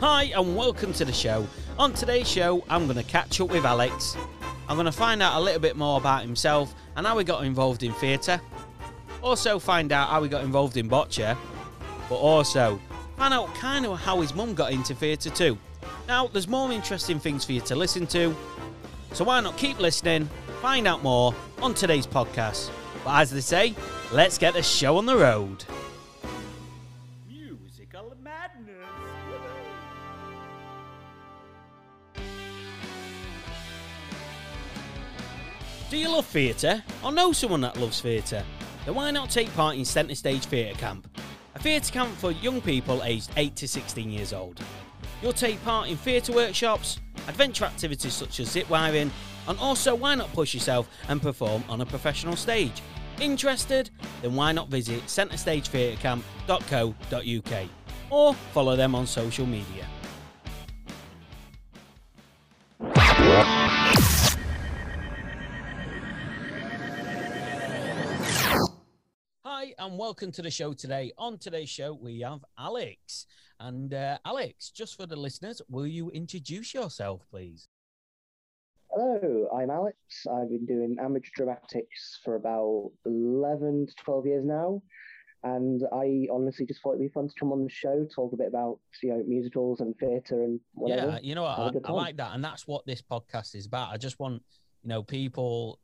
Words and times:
Hi, 0.00 0.32
and 0.34 0.56
welcome 0.56 0.94
to 0.94 1.04
the 1.04 1.12
show. 1.12 1.46
On 1.78 1.92
today's 1.92 2.26
show, 2.26 2.64
I'm 2.70 2.86
going 2.86 2.96
to 2.96 3.02
catch 3.02 3.38
up 3.38 3.50
with 3.50 3.66
Alex. 3.66 4.16
I'm 4.66 4.76
going 4.76 4.86
to 4.86 4.92
find 4.92 5.20
out 5.20 5.36
a 5.36 5.44
little 5.44 5.60
bit 5.60 5.76
more 5.76 6.00
about 6.00 6.22
himself 6.22 6.74
and 6.96 7.06
how 7.06 7.18
he 7.18 7.24
got 7.24 7.44
involved 7.44 7.82
in 7.82 7.92
theatre. 7.92 8.40
Also, 9.20 9.58
find 9.58 9.92
out 9.92 10.08
how 10.08 10.22
he 10.22 10.30
got 10.30 10.42
involved 10.42 10.78
in 10.78 10.88
bocce, 10.88 11.36
but 12.08 12.14
also 12.14 12.80
find 13.18 13.34
out 13.34 13.54
kind 13.54 13.84
of 13.84 14.00
how 14.00 14.22
his 14.22 14.34
mum 14.34 14.54
got 14.54 14.72
into 14.72 14.94
theatre 14.94 15.28
too. 15.28 15.58
Now, 16.08 16.28
there's 16.28 16.48
more 16.48 16.72
interesting 16.72 17.20
things 17.20 17.44
for 17.44 17.52
you 17.52 17.60
to 17.60 17.76
listen 17.76 18.06
to, 18.06 18.34
so 19.12 19.24
why 19.24 19.38
not 19.40 19.58
keep 19.58 19.78
listening, 19.78 20.30
find 20.62 20.88
out 20.88 21.02
more 21.02 21.34
on 21.60 21.74
today's 21.74 22.06
podcast. 22.06 22.70
But 23.04 23.20
as 23.20 23.30
they 23.32 23.42
say, 23.42 23.74
let's 24.12 24.38
get 24.38 24.54
the 24.54 24.62
show 24.62 24.96
on 24.96 25.04
the 25.04 25.18
road. 25.18 25.62
Do 35.90 35.98
you 35.98 36.08
love 36.08 36.24
theatre 36.26 36.82
or 37.02 37.10
know 37.10 37.32
someone 37.32 37.62
that 37.62 37.76
loves 37.76 38.00
theatre? 38.00 38.44
Then 38.86 38.94
why 38.94 39.10
not 39.10 39.28
take 39.28 39.52
part 39.54 39.74
in 39.74 39.84
Centre 39.84 40.14
Stage 40.14 40.44
Theatre 40.44 40.78
Camp? 40.78 41.08
A 41.56 41.58
theatre 41.58 41.92
camp 41.92 42.16
for 42.16 42.30
young 42.30 42.60
people 42.60 43.02
aged 43.02 43.30
8 43.36 43.56
to 43.56 43.66
16 43.66 44.08
years 44.08 44.32
old. 44.32 44.60
You'll 45.20 45.32
take 45.32 45.60
part 45.64 45.88
in 45.88 45.96
theatre 45.96 46.32
workshops, 46.32 47.00
adventure 47.26 47.64
activities 47.64 48.14
such 48.14 48.38
as 48.38 48.52
zip 48.52 48.70
wiring, 48.70 49.10
and 49.48 49.58
also 49.58 49.96
why 49.96 50.14
not 50.14 50.32
push 50.32 50.54
yourself 50.54 50.88
and 51.08 51.20
perform 51.20 51.64
on 51.68 51.80
a 51.80 51.86
professional 51.86 52.36
stage? 52.36 52.80
Interested? 53.20 53.90
Then 54.22 54.36
why 54.36 54.52
not 54.52 54.68
visit 54.68 55.02
centrestagetheatrecamp.co.uk 55.06 57.68
or 58.10 58.34
follow 58.34 58.76
them 58.76 58.94
on 58.94 59.08
social 59.08 59.46
media. 59.46 59.88
And 69.80 69.96
welcome 69.96 70.30
to 70.30 70.42
the 70.42 70.50
show 70.50 70.74
today. 70.74 71.10
On 71.16 71.38
today's 71.38 71.70
show, 71.70 71.94
we 71.94 72.20
have 72.20 72.44
Alex. 72.58 73.24
And 73.60 73.94
uh, 73.94 74.18
Alex, 74.26 74.68
just 74.68 74.94
for 74.94 75.06
the 75.06 75.16
listeners, 75.16 75.62
will 75.70 75.86
you 75.86 76.10
introduce 76.10 76.74
yourself, 76.74 77.22
please? 77.30 77.66
Hello, 78.90 79.48
I'm 79.56 79.70
Alex. 79.70 79.96
I've 80.30 80.50
been 80.50 80.66
doing 80.66 80.98
amateur 81.00 81.30
dramatics 81.34 82.20
for 82.22 82.34
about 82.34 82.90
11 83.06 83.86
to 83.86 83.94
12 84.04 84.26
years 84.26 84.44
now. 84.44 84.82
And 85.44 85.82
I 85.94 86.26
honestly 86.30 86.66
just 86.66 86.82
thought 86.82 86.96
it'd 86.96 87.00
be 87.00 87.08
fun 87.08 87.28
to 87.28 87.34
come 87.40 87.50
on 87.50 87.64
the 87.64 87.70
show, 87.70 88.06
talk 88.14 88.34
a 88.34 88.36
bit 88.36 88.48
about 88.48 88.80
you 89.02 89.08
know 89.08 89.24
musicals 89.26 89.80
and 89.80 89.96
theatre 89.96 90.42
and 90.42 90.60
whatever. 90.74 91.12
Yeah, 91.12 91.18
you 91.22 91.34
know 91.34 91.44
what? 91.44 91.58
I, 91.58 91.70
I 91.88 91.92
like 91.92 92.18
that, 92.18 92.34
and 92.34 92.44
that's 92.44 92.66
what 92.66 92.84
this 92.84 93.00
podcast 93.00 93.54
is 93.54 93.64
about. 93.64 93.90
I 93.90 93.96
just 93.96 94.20
want 94.20 94.42
you 94.82 94.90
know 94.90 95.02
people 95.02 95.78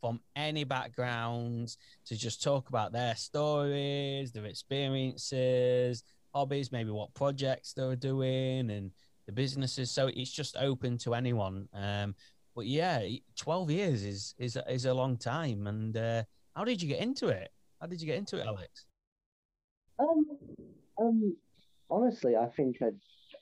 from 0.00 0.20
any 0.36 0.64
backgrounds 0.64 1.78
to 2.06 2.16
just 2.16 2.42
talk 2.42 2.68
about 2.68 2.92
their 2.92 3.16
stories, 3.16 4.32
their 4.32 4.46
experiences, 4.46 6.04
hobbies, 6.34 6.72
maybe 6.72 6.90
what 6.90 7.12
projects 7.14 7.72
they're 7.72 7.96
doing, 7.96 8.70
and 8.70 8.90
the 9.26 9.32
businesses. 9.32 9.90
So 9.90 10.08
it's 10.08 10.30
just 10.30 10.56
open 10.56 10.98
to 10.98 11.14
anyone. 11.14 11.68
Um, 11.74 12.14
but 12.54 12.66
yeah, 12.66 13.06
twelve 13.36 13.70
years 13.70 14.04
is 14.04 14.34
is 14.38 14.58
is 14.68 14.84
a 14.84 14.94
long 14.94 15.16
time. 15.16 15.66
And 15.66 15.96
uh, 15.96 16.22
how 16.54 16.64
did 16.64 16.82
you 16.82 16.88
get 16.88 17.00
into 17.00 17.28
it? 17.28 17.50
How 17.80 17.86
did 17.86 18.00
you 18.00 18.06
get 18.06 18.18
into 18.18 18.38
it, 18.38 18.46
Alex? 18.46 18.86
Um, 20.00 20.24
um, 21.00 21.36
honestly, 21.90 22.36
I 22.36 22.46
think 22.56 22.76
I, 22.82 22.90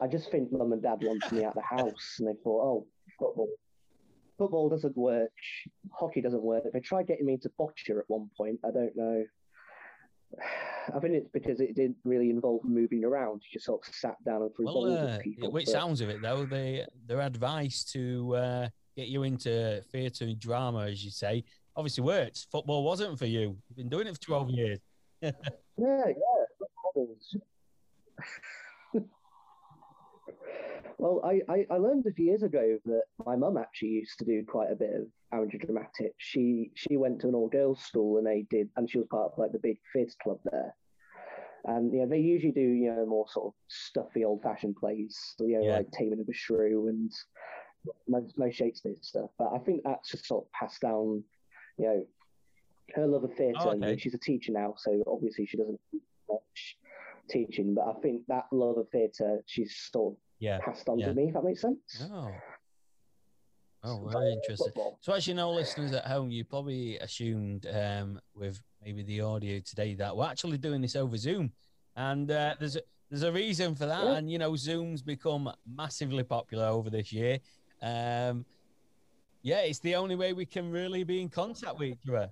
I 0.05 0.07
just 0.07 0.31
think 0.31 0.53
mum 0.53 0.73
and 0.73 0.83
dad 0.83 0.99
wanted 1.03 1.33
me 1.33 1.45
out 1.45 1.57
of 1.57 1.63
the 1.63 1.77
house, 1.77 2.17
and 2.19 2.29
they 2.29 2.35
thought, 2.43 2.63
oh, 2.63 2.87
football, 3.19 3.49
football 4.39 4.69
doesn't 4.69 4.97
work, 4.97 5.31
hockey 5.93 6.21
doesn't 6.21 6.43
work. 6.43 6.65
They 6.73 6.81
tried 6.81 7.07
getting 7.07 7.27
me 7.27 7.35
into 7.35 7.51
bocce 7.59 7.89
at 7.91 8.05
one 8.09 8.31
point. 8.37 8.61
I 8.65 8.71
don't 8.71 8.97
know. 8.97 9.25
I 10.95 10.99
think 10.99 11.15
it's 11.15 11.29
because 11.33 11.61
it 11.61 11.75
didn't 11.75 11.97
really 12.05 12.31
involve 12.31 12.65
moving 12.65 13.05
around. 13.05 13.43
You 13.45 13.55
just 13.55 13.67
sort 13.67 13.87
of 13.87 13.95
sat 13.95 14.17
down 14.25 14.43
and 14.43 14.51
threw 14.55 14.67
well, 14.67 14.75
balls 14.75 14.99
uh, 14.99 15.13
at 15.15 15.23
people. 15.23 15.51
Which 15.53 15.67
but- 15.67 15.73
sounds 15.73 16.01
of 16.01 16.09
it 16.09 16.21
though, 16.21 16.45
they 16.45 16.85
their 17.07 17.21
advice 17.21 17.85
to 17.93 18.35
uh, 18.35 18.69
get 18.97 19.09
you 19.09 19.23
into 19.23 19.83
theatre 19.93 20.25
and 20.25 20.39
drama, 20.39 20.87
as 20.87 21.05
you 21.05 21.11
say, 21.11 21.45
obviously 21.77 22.05
works. 22.05 22.47
Football 22.51 22.85
wasn't 22.85 23.19
for 23.19 23.27
you. 23.27 23.57
You've 23.69 23.77
been 23.77 23.89
doing 23.89 24.07
it 24.07 24.15
for 24.15 24.23
twelve 24.23 24.51
years. 24.51 24.79
Yeah, 25.79 26.05
yeah. 26.07 27.05
Well, 30.99 31.21
I, 31.25 31.41
I, 31.53 31.67
I 31.71 31.77
learned 31.77 32.07
a 32.07 32.13
few 32.13 32.27
years 32.27 32.43
ago 32.43 32.79
that 32.87 33.03
my 33.25 33.37
mum 33.37 33.57
actually 33.57 33.89
used 33.89 34.19
to 34.19 34.25
do 34.25 34.45
quite 34.47 34.71
a 34.71 34.77
bit 34.77 34.95
of 34.95 35.07
amateur 35.33 35.59
dramatics. 35.59 36.15
She 36.19 36.71
she 36.75 36.97
went 36.97 37.21
to 37.21 37.29
an 37.29 37.35
all 37.35 37.49
girls 37.49 37.81
school 37.83 38.19
and 38.19 38.27
they 38.27 38.47
did, 38.51 38.69
and 38.77 38.89
she 38.89 38.99
was 38.99 39.07
part 39.09 39.33
of 39.33 39.39
like 39.39 39.53
the 39.53 39.59
big 39.59 39.79
fizz 39.93 40.17
club 40.23 40.39
there. 40.51 40.75
And 41.65 41.93
you 41.93 42.01
know 42.01 42.07
they 42.07 42.19
usually 42.19 42.53
do 42.53 42.61
you 42.61 42.95
know 42.95 43.07
more 43.07 43.27
sort 43.29 43.47
of 43.49 43.53
stuffy 43.69 44.25
old 44.25 44.43
fashioned 44.43 44.77
plays, 44.77 45.19
you 45.41 45.59
know 45.59 45.65
Yeah. 45.65 45.77
like 45.79 45.91
Taming 45.93 46.21
of 46.21 46.27
the 46.27 46.33
Shrew 46.33 46.89
and 46.89 47.13
most, 48.09 48.39
most 48.39 48.57
Shakespeare 48.57 48.95
stuff. 49.01 49.31
But 49.39 49.53
I 49.55 49.59
think 49.59 49.83
that's 49.85 50.11
just 50.11 50.27
sort 50.27 50.45
of 50.45 50.53
passed 50.53 50.81
down, 50.81 51.23
you 51.79 51.87
know, 51.87 52.07
her 52.95 53.07
love 53.07 53.25
of 53.25 53.35
theatre. 53.35 53.59
Oh, 53.61 53.71
and 53.71 53.85
okay. 53.85 53.99
she's 53.99 54.15
a 54.15 54.19
teacher 54.19 54.53
now, 54.53 54.75
so 54.77 55.03
obviously 55.07 55.47
she 55.47 55.57
doesn't 55.57 55.81
do 55.93 56.01
much 56.31 56.77
teaching. 57.29 57.75
But 57.75 57.89
I 57.89 58.01
think 58.01 58.23
that 58.29 58.47
love 58.53 58.79
of 58.79 58.89
theatre 58.91 59.43
she's 59.47 59.77
sort 59.93 60.15
of 60.15 60.19
Yeah. 60.39 60.59
passed 60.65 60.89
on 60.89 60.99
yeah. 60.99 61.07
to 61.07 61.15
me. 61.15 61.29
If 61.29 61.35
that 61.35 61.45
makes 61.45 61.61
sense. 61.61 62.05
Oh. 62.13 62.31
Oh, 63.85 64.09
very 64.11 64.33
interesting. 64.33 64.67
Football. 64.67 64.99
So, 65.01 65.13
as 65.13 65.29
you 65.29 65.35
know, 65.35 65.53
listeners 65.53 65.93
at 65.93 66.05
home, 66.07 66.31
you 66.31 66.45
probably 66.45 66.99
assumed 66.99 67.67
um, 67.73 68.21
with 68.35 68.61
maybe 68.85 69.03
the 69.05 69.21
audio 69.21 69.61
today 69.61 69.95
that 69.95 70.17
we're 70.17 70.27
actually 70.27 70.59
doing 70.59 70.81
this 70.81 70.97
over 70.97 71.17
Zoom, 71.17 71.53
and 71.95 72.29
uh, 72.31 72.55
there's 72.59 72.75
a, 72.77 72.81
there's 73.11 73.23
a 73.23 73.31
reason 73.31 73.77
for 73.77 73.87
that. 73.87 74.03
Yeah. 74.03 74.13
And 74.15 74.31
you 74.31 74.39
know, 74.39 74.57
Zoom's 74.57 75.03
become 75.03 75.53
massively 75.73 76.25
popular 76.25 76.67
over 76.67 76.91
this 76.91 77.13
year. 77.13 77.39
Um, 77.81 78.45
yeah, 79.43 79.61
it's 79.61 79.79
the 79.79 79.95
only 79.95 80.17
way 80.17 80.33
we 80.33 80.47
can 80.47 80.73
really 80.73 81.05
be 81.05 81.21
in 81.21 81.29
contact 81.29 81.79
with 81.79 81.91
each 81.91 82.09
other. 82.09 82.29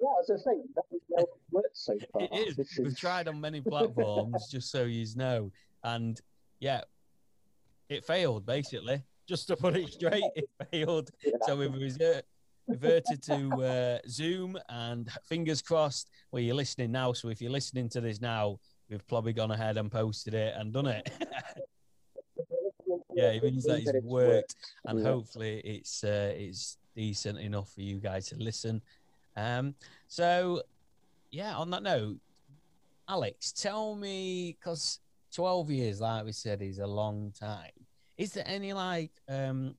Yeah, 0.00 0.08
as 0.20 0.30
I 0.30 0.36
say, 0.36 0.58
that 0.74 0.84
is 0.92 1.00
how 1.16 1.22
it 1.22 1.28
works 1.50 1.80
so 1.80 1.96
far. 2.12 2.22
It 2.22 2.48
is. 2.48 2.56
This 2.56 2.76
We've 2.76 2.88
is- 2.88 2.98
tried 2.98 3.26
on 3.28 3.40
many 3.40 3.62
platforms, 3.62 4.48
just 4.50 4.70
so 4.70 4.84
you 4.84 5.06
know, 5.16 5.50
and 5.82 6.20
yeah, 6.60 6.82
it 7.88 8.04
failed 8.04 8.46
basically. 8.46 9.02
Just 9.26 9.48
to 9.48 9.56
put 9.56 9.76
it 9.76 9.88
straight, 9.92 10.22
it 10.36 10.48
failed. 10.70 11.10
Yeah. 11.24 11.32
So 11.46 11.56
we've 11.56 11.72
reverted 12.68 13.22
to 13.22 13.62
uh, 13.64 13.98
Zoom, 14.08 14.58
and 14.68 15.10
fingers 15.26 15.62
crossed. 15.62 16.10
Well, 16.30 16.42
you're 16.42 16.54
listening 16.54 16.92
now, 16.92 17.12
so 17.12 17.28
if 17.28 17.40
you're 17.40 17.50
listening 17.50 17.88
to 17.90 18.00
this 18.02 18.20
now, 18.20 18.58
we've 18.90 19.06
probably 19.08 19.32
gone 19.32 19.50
ahead 19.50 19.76
and 19.78 19.90
posted 19.90 20.34
it 20.34 20.54
and 20.58 20.72
done 20.72 20.86
it. 20.86 21.10
yeah, 23.14 23.30
it 23.30 23.42
means 23.42 23.64
that 23.64 23.80
it's 23.86 24.04
worked, 24.04 24.56
and 24.86 24.98
Yeah. 24.98 25.04
hopefully 25.06 25.60
it's 25.64 26.04
uh, 26.04 26.32
it's 26.36 26.78
decent 26.94 27.38
enough 27.38 27.72
for 27.72 27.80
you 27.80 27.96
guys 27.98 28.26
to 28.28 28.36
listen. 28.36 28.80
Um, 29.36 29.74
so 30.08 30.62
yeah, 31.30 31.56
on 31.56 31.70
that 31.70 31.82
note, 31.82 32.18
Alex, 33.08 33.52
tell 33.52 33.94
me 33.94 34.56
because 34.58 35.00
twelve 35.34 35.70
years, 35.70 36.00
like 36.00 36.24
we 36.24 36.32
said, 36.32 36.62
is 36.62 36.78
a 36.78 36.86
long 36.86 37.32
time. 37.38 37.72
Is 38.16 38.32
there 38.32 38.44
any 38.46 38.72
like 38.72 39.12
um 39.28 39.74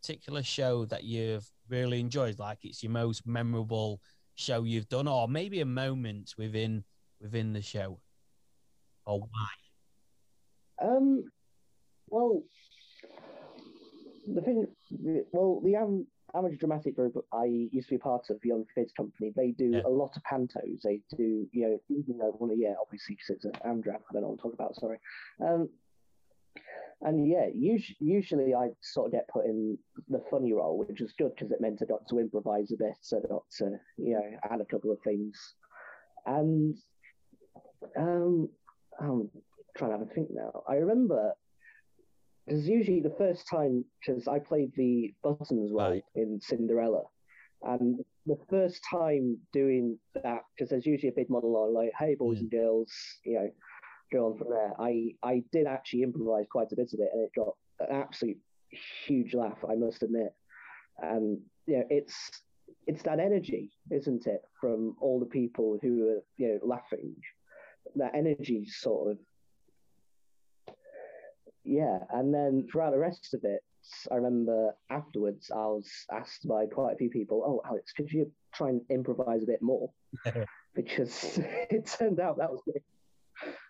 particular 0.00 0.42
show 0.42 0.84
that 0.86 1.04
you've 1.04 1.50
really 1.68 1.98
enjoyed, 1.98 2.38
like 2.38 2.58
it's 2.62 2.82
your 2.82 2.92
most 2.92 3.26
memorable 3.26 4.00
show 4.34 4.64
you've 4.64 4.88
done, 4.88 5.08
or 5.08 5.28
maybe 5.28 5.60
a 5.60 5.66
moment 5.66 6.34
within 6.36 6.84
within 7.20 7.52
the 7.52 7.62
show, 7.62 8.00
or 9.06 9.20
why? 9.20 9.48
Um, 10.82 11.24
well, 12.08 12.42
the 14.26 14.40
thing, 14.42 14.66
well, 15.32 15.60
the 15.64 15.76
um, 15.76 16.06
amateur 16.34 16.56
dramatic 16.56 16.96
group 16.96 17.16
I 17.32 17.44
used 17.44 17.88
to 17.88 17.94
be 17.94 17.98
part 17.98 18.28
of, 18.30 18.44
Young 18.44 18.64
Kids 18.74 18.92
Company, 18.92 19.32
they 19.36 19.52
do 19.52 19.70
Yeah. 19.72 19.82
a 19.86 19.88
lot 19.88 20.16
of 20.16 20.22
pantos. 20.24 20.82
They 20.82 21.00
do, 21.16 21.48
you 21.52 21.68
know, 21.68 21.78
even 21.88 22.18
though 22.18 22.32
one 22.32 22.50
a 22.50 22.54
year, 22.54 22.76
obviously, 22.80 23.14
because 23.14 23.30
it's 23.36 23.44
an 23.44 23.52
Amdram, 23.64 23.96
I 23.96 24.12
don't 24.12 24.22
know 24.22 24.28
what 24.28 24.32
I'm 24.32 24.38
talking 24.38 24.54
about, 24.54 24.74
sorry. 24.76 24.98
Um, 25.40 25.68
and 27.02 27.28
yeah, 27.28 27.46
usually, 27.52 27.96
usually 28.00 28.54
I 28.54 28.70
sort 28.80 29.06
of 29.06 29.12
get 29.12 29.28
put 29.28 29.44
in 29.46 29.76
the 30.08 30.22
funny 30.30 30.52
role, 30.52 30.78
which 30.78 31.00
is 31.00 31.12
good 31.12 31.34
because 31.34 31.50
it 31.52 31.60
meant 31.60 31.82
I 31.82 31.86
got 31.86 32.06
to 32.08 32.18
improvise 32.18 32.72
a 32.72 32.76
bit, 32.76 32.96
so 33.00 33.18
I 33.22 33.28
got 33.28 33.44
to, 33.58 33.78
you 33.98 34.14
know, 34.14 34.38
add 34.50 34.60
a 34.60 34.64
couple 34.64 34.90
of 34.90 35.00
things. 35.02 35.36
And 36.26 36.76
um, 37.96 38.48
I'm 39.00 39.30
trying 39.76 39.90
to 39.90 39.98
have 39.98 40.08
a 40.08 40.14
think 40.14 40.30
now. 40.32 40.62
I 40.68 40.76
remember 40.76 41.34
because 42.46 42.68
usually 42.68 43.00
the 43.00 43.14
first 43.18 43.46
time, 43.48 43.84
because 44.00 44.28
I 44.28 44.38
played 44.38 44.72
the 44.76 45.14
buttons 45.22 45.70
role 45.72 45.90
Right. 45.90 46.04
in 46.14 46.40
Cinderella, 46.40 47.04
and 47.62 47.98
the 48.26 48.38
first 48.50 48.82
time 48.90 49.38
doing 49.52 49.98
that, 50.14 50.42
because 50.56 50.70
there's 50.70 50.86
usually 50.86 51.08
a 51.10 51.12
big 51.12 51.30
monologue 51.30 51.72
like, 51.72 51.92
"Hey, 51.98 52.14
boys 52.14 52.38
Mm. 52.38 52.42
and 52.42 52.50
girls, 52.50 52.92
you 53.24 53.34
know, 53.34 53.50
go 54.12 54.26
on 54.26 54.38
from 54.38 54.50
there. 54.50 54.72
I 54.78 55.14
I 55.22 55.42
did 55.52 55.66
actually 55.66 56.02
improvise 56.02 56.46
quite 56.50 56.72
a 56.72 56.76
bit 56.76 56.92
of 56.92 57.00
it, 57.00 57.10
and 57.12 57.22
it 57.22 57.32
got 57.34 57.54
an 57.80 57.90
absolute 57.90 58.38
huge 59.06 59.34
laugh. 59.34 59.64
I 59.68 59.74
must 59.76 60.02
admit, 60.02 60.32
and 60.98 61.40
you 61.66 61.78
know, 61.78 61.84
it's 61.90 62.42
it's 62.86 63.02
that 63.02 63.20
energy, 63.20 63.72
isn't 63.90 64.26
it, 64.26 64.42
from 64.60 64.96
all 65.00 65.18
the 65.20 65.26
people 65.26 65.78
who 65.80 66.08
are 66.08 66.22
you 66.36 66.48
know 66.48 66.58
laughing. 66.62 67.14
That 67.96 68.14
energy 68.14 68.66
sort 68.66 69.12
of 69.12 69.18
yeah, 71.64 71.98
and 72.10 72.32
then 72.32 72.66
throughout 72.70 72.92
the 72.92 72.98
rest 72.98 73.34
of 73.34 73.40
it, 73.44 73.60
I 74.10 74.14
remember 74.16 74.74
afterwards 74.90 75.50
I 75.50 75.66
was 75.66 75.90
asked 76.12 76.46
by 76.48 76.66
quite 76.66 76.94
a 76.94 76.96
few 76.96 77.10
people, 77.10 77.42
"Oh, 77.46 77.60
Alex, 77.68 77.92
could 77.92 78.10
you 78.10 78.30
try 78.54 78.70
and 78.70 78.80
improvise 78.90 79.42
a 79.42 79.46
bit 79.46 79.62
more?" 79.62 79.90
because 80.74 81.38
it 81.70 81.86
turned 81.86 82.20
out 82.20 82.38
that 82.38 82.50
was 82.50 82.62
me. 82.66 82.74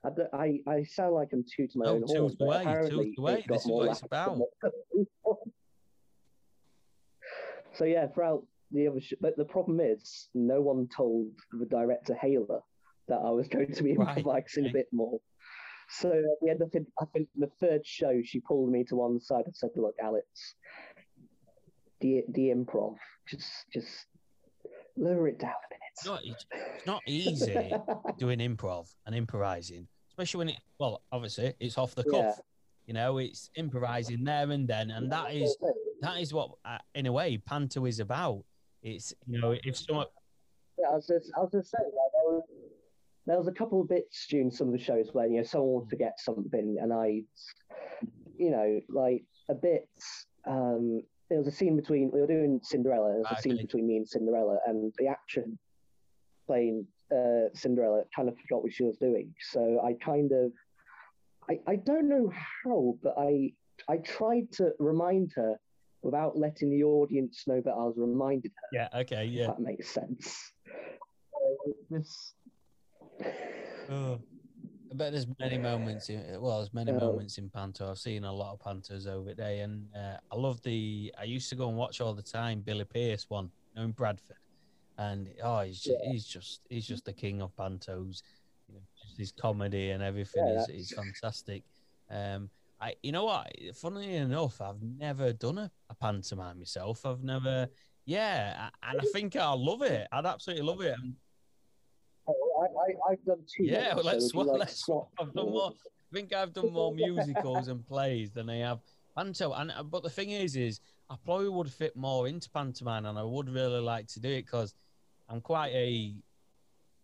I, 0.04 0.10
I, 0.36 0.60
I 0.72 0.82
sound 0.84 1.14
like 1.14 1.28
I'm 1.32 1.44
two 1.44 1.66
to 1.66 1.78
my 1.78 1.86
Oh, 1.86 1.94
own 1.94 2.02
horn, 2.06 2.36
away, 2.40 2.62
apparently 2.62 3.14
away. 3.18 3.44
This 3.48 3.64
is 3.64 3.70
what 3.70 3.88
it's 3.88 4.02
about. 4.02 4.38
so 7.72 7.84
yeah, 7.84 8.06
throughout 8.08 8.46
the 8.70 8.88
other, 8.88 9.00
sh- 9.00 9.14
but 9.20 9.36
the 9.36 9.44
problem 9.44 9.80
is, 9.80 10.28
no 10.34 10.60
one 10.60 10.88
told 10.94 11.30
the 11.52 11.66
director 11.66 12.14
Hayler 12.14 12.60
that 13.08 13.18
I 13.18 13.30
was 13.30 13.48
going 13.48 13.72
to 13.72 13.82
be 13.82 13.96
Right, 13.96 14.16
improvising 14.18 14.64
okay. 14.64 14.70
a 14.70 14.72
bit 14.72 14.86
more. 14.92 15.18
So 16.00 16.10
at 16.10 16.38
the 16.42 16.50
end 16.50 16.62
of 16.62 16.70
it, 16.74 16.86
I 17.00 17.04
think 17.12 17.28
the 17.36 17.50
third 17.60 17.86
show, 17.86 18.20
she 18.24 18.40
pulled 18.40 18.70
me 18.70 18.84
to 18.84 18.96
one 18.96 19.20
side 19.20 19.44
and 19.46 19.54
said, 19.54 19.70
"Look, 19.76 19.94
Alex, 20.02 20.26
the 22.00 22.24
the 22.30 22.48
improv, 22.48 22.96
just 23.28 23.48
just 23.72 24.06
lower 24.96 25.28
it 25.28 25.38
down 25.38 25.50
a 25.50 25.68
minute." 25.72 25.80
It's 25.92 26.06
not, 26.06 26.20
it's 26.24 26.46
it's 26.52 26.86
not 26.86 27.02
easy 27.06 27.72
doing 28.18 28.40
improv 28.40 28.92
and 29.06 29.14
improvising, 29.14 29.86
especially 30.10 30.38
when 30.38 30.48
it, 30.50 30.60
well, 30.78 31.02
obviously 31.12 31.54
it's 31.60 31.78
off 31.78 31.94
the 31.94 32.04
cuff. 32.04 32.34
Yeah. 32.36 32.42
You 32.86 32.94
know, 32.94 33.18
it's 33.18 33.50
improvising 33.54 34.24
there 34.24 34.50
and 34.50 34.68
then, 34.68 34.90
and 34.90 35.10
that 35.12 35.32
is 35.32 35.56
that 36.00 36.20
is 36.20 36.34
what, 36.34 36.50
uh, 36.64 36.78
in 36.94 37.06
a 37.06 37.12
way, 37.12 37.38
panto 37.38 37.86
is 37.86 38.00
about. 38.00 38.44
It's 38.82 39.14
you 39.26 39.40
know, 39.40 39.56
if 39.64 39.76
someone, 39.76 40.06
Yeah, 40.78 40.88
I 40.90 40.94
was 40.96 41.06
just, 41.06 41.32
I 41.36 41.40
was 41.40 41.50
just 41.52 41.70
saying, 41.70 41.84
like, 41.84 42.12
there, 42.12 42.34
was, 42.34 42.42
there 43.26 43.38
was 43.38 43.48
a 43.48 43.52
couple 43.52 43.80
of 43.80 43.88
bits 43.88 44.26
during 44.28 44.50
some 44.50 44.68
of 44.68 44.72
the 44.72 44.78
shows 44.78 45.10
where 45.12 45.26
you 45.26 45.38
know 45.38 45.42
someone 45.42 45.80
would 45.80 45.90
forget 45.90 46.14
something, 46.18 46.76
and 46.80 46.92
I, 46.92 47.22
you 48.36 48.50
know, 48.50 48.80
like 48.88 49.24
a 49.48 49.54
bit. 49.54 49.88
Um, 50.46 51.02
there 51.30 51.38
was 51.38 51.48
a 51.48 51.52
scene 51.52 51.74
between 51.74 52.10
we 52.12 52.20
were 52.20 52.26
doing 52.26 52.60
Cinderella. 52.62 53.12
There 53.12 53.20
was 53.20 53.38
a 53.38 53.40
scene 53.40 53.56
between 53.56 53.86
me 53.86 53.96
and 53.96 54.08
Cinderella, 54.08 54.58
and 54.66 54.92
the 54.98 55.08
actress 55.08 55.48
playing 56.46 56.86
uh, 57.10 57.48
Cinderella 57.54 58.02
kind 58.14 58.28
of 58.28 58.36
forgot 58.38 58.62
what 58.62 58.72
she 58.72 58.84
was 58.84 58.98
doing. 58.98 59.34
So 59.50 59.80
I 59.82 59.94
kind 60.04 60.32
of, 60.32 60.52
I, 61.48 61.58
I 61.66 61.76
don't 61.76 62.08
know 62.08 62.30
how, 62.62 62.98
but 63.02 63.14
I 63.18 63.52
I 63.88 63.98
tried 63.98 64.52
to 64.52 64.72
remind 64.78 65.32
her 65.36 65.56
without 66.02 66.36
letting 66.36 66.70
the 66.70 66.84
audience 66.84 67.44
know 67.46 67.62
that 67.64 67.72
I 67.72 67.84
was 67.84 67.94
reminded 67.96 68.52
her 68.54 68.68
yeah, 68.72 68.88
okay, 69.00 69.26
if 69.26 69.32
yeah. 69.32 69.46
that 69.46 69.60
makes 69.60 69.88
sense. 69.88 70.52
So 70.66 71.72
this, 71.90 72.34
Oh. 73.88 74.20
I 74.92 74.96
bet 74.96 75.12
there's 75.12 75.26
many 75.40 75.58
moments 75.58 76.08
in 76.08 76.40
well, 76.40 76.58
there's 76.58 76.72
many 76.74 76.92
Oh. 76.92 76.98
moments 77.00 77.38
in 77.38 77.50
Panto. 77.50 77.90
I've 77.90 77.98
seen 77.98 78.24
a 78.24 78.32
lot 78.32 78.52
of 78.52 78.60
Pantos 78.60 79.06
over 79.06 79.34
there, 79.34 79.64
and 79.64 79.88
uh, 79.94 80.18
I 80.30 80.36
love 80.36 80.62
the. 80.62 81.12
I 81.18 81.24
used 81.24 81.48
to 81.48 81.56
go 81.56 81.68
and 81.68 81.76
watch 81.76 82.00
all 82.00 82.14
the 82.14 82.22
time 82.22 82.60
Billy 82.60 82.84
Pearce 82.84 83.28
one, 83.28 83.46
you 83.72 83.80
know, 83.80 83.84
in 83.86 83.92
Bradford, 83.92 84.36
and 84.98 85.28
oh, 85.42 85.60
he's 85.60 85.80
just, 85.80 85.98
he's 86.04 86.26
just 86.26 86.60
he's 86.68 86.86
just 86.86 87.04
the 87.06 87.12
king 87.12 87.42
of 87.42 87.54
Pantos. 87.56 88.22
You 88.68 88.74
know, 88.74 88.80
just 89.02 89.18
his 89.18 89.32
comedy 89.32 89.90
and 89.90 90.02
everything 90.02 90.46
Yeah, 90.46 90.60
is 90.62 90.68
is 90.68 90.92
fantastic. 90.92 91.64
Um, 92.10 92.50
I 92.80 92.94
you 93.02 93.10
know 93.12 93.24
what? 93.24 93.50
Funnily 93.74 94.14
enough, 94.14 94.60
I've 94.60 94.82
never 94.82 95.32
done 95.32 95.58
a, 95.58 95.70
a 95.90 95.94
pantomime 95.94 96.58
myself. 96.58 97.04
I've 97.04 97.22
never. 97.24 97.68
Yeah, 98.06 98.68
a- 98.68 98.86
and 98.90 99.00
I 99.00 99.04
think 99.12 99.34
I'll 99.34 99.62
love 99.62 99.82
it. 99.82 100.06
I'd 100.12 100.26
absolutely 100.26 100.64
love 100.66 100.82
it. 100.82 100.94
I, 102.64 103.12
I've 103.12 103.24
done 103.24 103.40
two. 103.46 103.64
Yeah, 103.64 103.94
well, 103.94 104.04
let's 104.04 104.32
you 104.32 104.38
well, 104.40 104.48
like 104.48 104.58
let's? 104.60 104.88
I've 105.18 105.32
done 105.32 105.50
more. 105.50 105.72
I 105.72 106.14
think 106.14 106.32
I've 106.32 106.52
done 106.52 106.72
more 106.72 106.92
musicals 106.92 107.68
and 107.68 107.84
plays 107.86 108.30
than 108.30 108.48
I 108.48 108.56
have 108.58 108.80
panto. 109.16 109.52
And 109.52 109.70
uh, 109.70 109.82
but 109.82 110.02
the 110.02 110.10
thing 110.10 110.30
is, 110.30 110.56
is 110.56 110.80
I 111.10 111.16
probably 111.24 111.48
would 111.48 111.70
fit 111.70 111.96
more 111.96 112.28
into 112.28 112.50
pantomime, 112.50 113.06
and 113.06 113.18
I 113.18 113.22
would 113.22 113.48
really 113.48 113.80
like 113.80 114.06
to 114.08 114.20
do 114.20 114.28
it 114.28 114.46
because 114.46 114.74
I'm 115.28 115.40
quite 115.40 115.72
a 115.72 116.14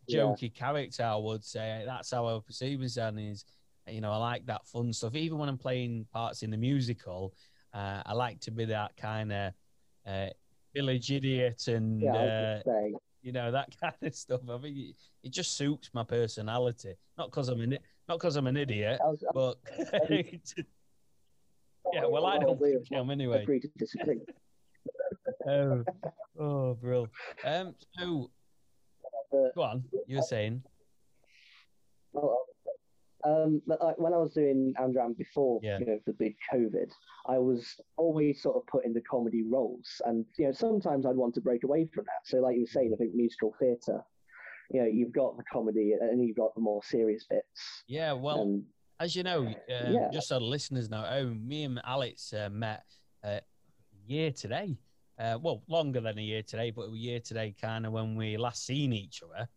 Yeah. 0.07 0.23
jokey 0.23 0.55
character. 0.55 1.05
I 1.05 1.17
would 1.17 1.45
say 1.45 1.83
that's 1.87 2.11
how 2.11 2.27
I 2.27 2.39
perceive 2.45 2.81
myself. 2.81 3.17
Is 3.19 3.45
you 3.89 4.01
know 4.01 4.13
I 4.13 4.17
like 4.19 4.47
that 4.47 4.67
fun 4.67 4.93
stuff. 4.93 5.15
Even 5.15 5.39
when 5.39 5.49
I'm 5.49 5.59
playing 5.59 6.07
parts 6.13 6.43
in 6.43 6.51
the 6.51 6.57
musical, 6.57 7.35
uh, 7.75 8.03
I 8.07 8.13
like 8.13 8.41
to 8.41 8.51
be 8.51 8.65
that 8.67 8.97
kind 8.97 9.33
of 9.33 9.53
uh, 10.07 10.27
village 10.75 11.11
idiot 11.11 11.67
and. 11.67 12.01
Yeah, 12.01 12.15
uh, 12.15 12.23
was 12.23 12.63
gonna 12.65 12.91
say. 12.93 12.95
You 13.23 13.33
know 13.33 13.51
that 13.51 13.75
kind 13.81 13.95
of 14.03 14.15
stuff. 14.15 14.41
I 14.49 14.59
think 14.59 14.77
it, 14.77 14.95
it 15.23 15.33
just 15.33 15.57
suits 15.57 15.91
my 15.93 16.05
personality. 16.05 16.95
Not 17.19 17.31
because 17.31 17.49
I'm 17.49 17.61
an 17.61 17.79
not 18.09 18.19
because 18.19 18.37
I'm 18.37 18.47
an 18.47 18.57
idiot, 18.57 19.01
I 19.03 19.09
was, 19.09 19.23
I 19.23 19.33
but 19.33 19.59
yeah. 21.93 22.07
Well, 22.07 22.27
I 22.27 22.39
don't 22.39 22.61
think 22.61 22.87
I'm 22.93 23.11
anyway. 23.11 23.43
agree 23.43 23.61
to 23.61 23.69
disagree. 23.79 24.21
Oh, 25.47 25.85
oh, 26.39 26.75
bro. 26.75 27.09
Um, 27.45 27.75
so 27.99 28.31
go 29.55 29.63
on. 29.63 29.85
You 30.07 30.17
were 30.17 30.23
saying, 30.23 30.63
well, 32.13 32.39
um, 33.25 33.61
but 33.67 33.83
like 33.83 33.99
when 33.99 34.13
I 34.15 34.19
was 34.19 34.33
doing 34.33 34.75
Amdram 34.81 35.17
before, 35.17 35.61
Yeah. 35.63 35.79
you 35.79 35.87
know, 35.87 35.99
the 36.07 36.13
big 36.13 36.37
COVID, 36.53 36.91
I 37.27 37.39
was 37.39 37.79
always 37.97 38.43
sort 38.43 38.57
of 38.57 38.67
put 38.67 38.85
into 38.85 39.01
comedy 39.03 39.43
roles, 39.43 40.01
and 40.07 40.25
you 40.39 40.47
know, 40.47 40.53
sometimes 40.53 41.07
I'd 41.07 41.17
want 41.17 41.35
to 41.35 41.41
break 41.41 41.65
away 41.65 41.87
from 41.95 42.05
that. 42.05 42.23
So, 42.27 42.39
like 42.39 42.55
you 42.57 42.63
were 42.63 42.67
saying, 42.67 42.93
I 42.93 42.97
think 42.97 43.15
musical 43.15 43.55
theatre, 43.61 44.03
you 44.71 44.81
know, 44.81 44.87
you've 44.87 45.13
got 45.13 45.37
the 45.37 45.45
comedy 45.53 45.93
and 46.01 46.23
you've 46.27 46.37
got 46.37 46.55
the 46.55 46.61
more 46.61 46.83
serious 46.85 47.27
bits. 47.29 47.83
yeah. 47.87 48.13
Well, 48.13 48.43
and 48.43 48.65
as 49.01 49.17
you 49.17 49.23
know, 49.23 49.47
um, 49.47 49.55
Yeah. 49.69 50.09
just 50.13 50.29
so 50.29 50.39
the 50.39 50.45
listeners 50.45 50.89
know, 50.91 51.05
oh, 51.11 51.27
me 51.35 51.65
and 51.65 51.81
Alex 51.85 52.33
uh, 52.33 52.49
met 52.51 52.85
uh, 53.25 53.41
a 53.41 53.43
year 54.07 54.31
today. 54.31 54.77
Uh, 55.19 55.39
well, 55.43 55.63
longer 55.69 56.01
than 56.01 56.19
a 56.19 56.23
year 56.23 56.43
today, 56.43 56.71
but 56.71 56.83
a 56.89 56.97
year 56.97 57.21
today, 57.21 57.55
kind 57.61 57.85
of 57.85 57.93
when 57.93 58.15
we 58.17 58.37
last 58.39 58.65
seen 58.65 58.93
each 58.93 59.23
other. 59.23 59.49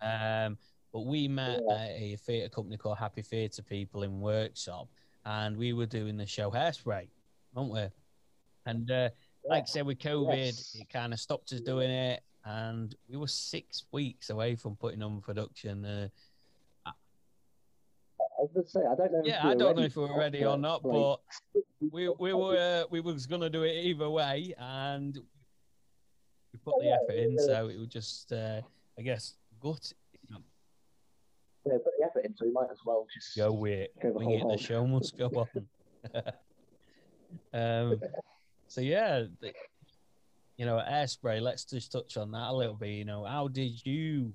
Um, 0.00 0.58
but 0.94 1.06
we 1.06 1.26
met 1.26 1.60
Yeah. 1.68 1.74
at 1.74 1.90
a 1.90 2.16
theatre 2.16 2.48
company 2.48 2.76
called 2.76 2.98
Happy 2.98 3.20
Theatre 3.20 3.62
People 3.62 4.04
in 4.04 4.20
Workshop, 4.20 4.88
and 5.24 5.56
we 5.56 5.72
were 5.72 5.86
doing 5.86 6.16
the 6.16 6.24
show 6.24 6.52
Hairspray, 6.52 7.08
weren't 7.52 7.72
we? 7.72 7.86
And 8.66 8.88
uh, 8.90 9.10
like 9.44 9.64
I 9.64 9.66
said, 9.66 9.86
with 9.86 9.98
COVID, 9.98 10.36
Yes. 10.36 10.76
it 10.80 10.88
kind 10.88 11.12
of 11.12 11.18
stopped 11.18 11.52
us 11.52 11.60
doing 11.60 11.90
it, 11.90 12.22
and 12.44 12.94
we 13.08 13.16
were 13.16 13.26
six 13.26 13.86
weeks 13.90 14.30
away 14.30 14.54
from 14.54 14.76
putting 14.76 15.02
on 15.02 15.20
production. 15.20 15.84
Uh, 15.84 16.08
I 16.86 16.92
was 18.52 18.70
say, 18.72 18.80
I 18.80 18.94
don't 18.94 19.12
know. 19.12 19.20
if 19.20 19.26
yeah, 19.26 19.46
I 19.46 19.54
don't 19.54 19.76
know 19.76 19.82
if 19.82 19.96
we 19.96 20.02
were 20.02 20.16
ready 20.16 20.44
or 20.44 20.56
not, 20.56 20.82
but 20.84 21.18
we 21.90 22.08
we 22.08 22.32
were 22.32 22.86
we 22.90 23.00
was 23.00 23.26
gonna 23.26 23.50
do 23.50 23.64
it 23.64 23.72
either 23.84 24.08
way, 24.08 24.54
and 24.58 25.18
we 26.52 26.58
put 26.64 26.74
the 26.80 26.90
effort 26.92 27.16
in. 27.16 27.36
So 27.38 27.68
it 27.68 27.78
was 27.78 27.88
just, 27.88 28.32
uh, 28.32 28.60
I 28.96 29.02
guess, 29.02 29.34
gut. 29.60 29.92
Know, 31.72 31.78
put 31.78 31.92
the 31.98 32.04
effort 32.06 32.24
in, 32.24 32.36
so 32.36 32.46
we 32.46 32.52
might 32.52 32.70
as 32.70 32.78
well 32.84 33.06
just 33.12 33.36
Go 33.36 33.52
with 33.52 33.72
it. 33.72 33.94
Go 34.02 34.12
the 34.18 34.28
it. 34.28 34.44
The 34.48 34.62
show 34.62 34.86
must 34.86 35.16
go 35.16 35.28
on. 35.28 35.66
um. 37.92 38.00
So 38.68 38.80
yeah, 38.80 39.24
the, 39.40 39.52
you 40.56 40.66
know, 40.66 40.82
airspray. 40.88 41.40
Let's 41.40 41.64
just 41.64 41.92
touch 41.92 42.16
on 42.16 42.32
that 42.32 42.50
a 42.50 42.52
little 42.52 42.74
bit. 42.74 42.90
You 42.90 43.04
know, 43.04 43.24
how 43.24 43.48
did 43.48 43.84
you 43.84 44.32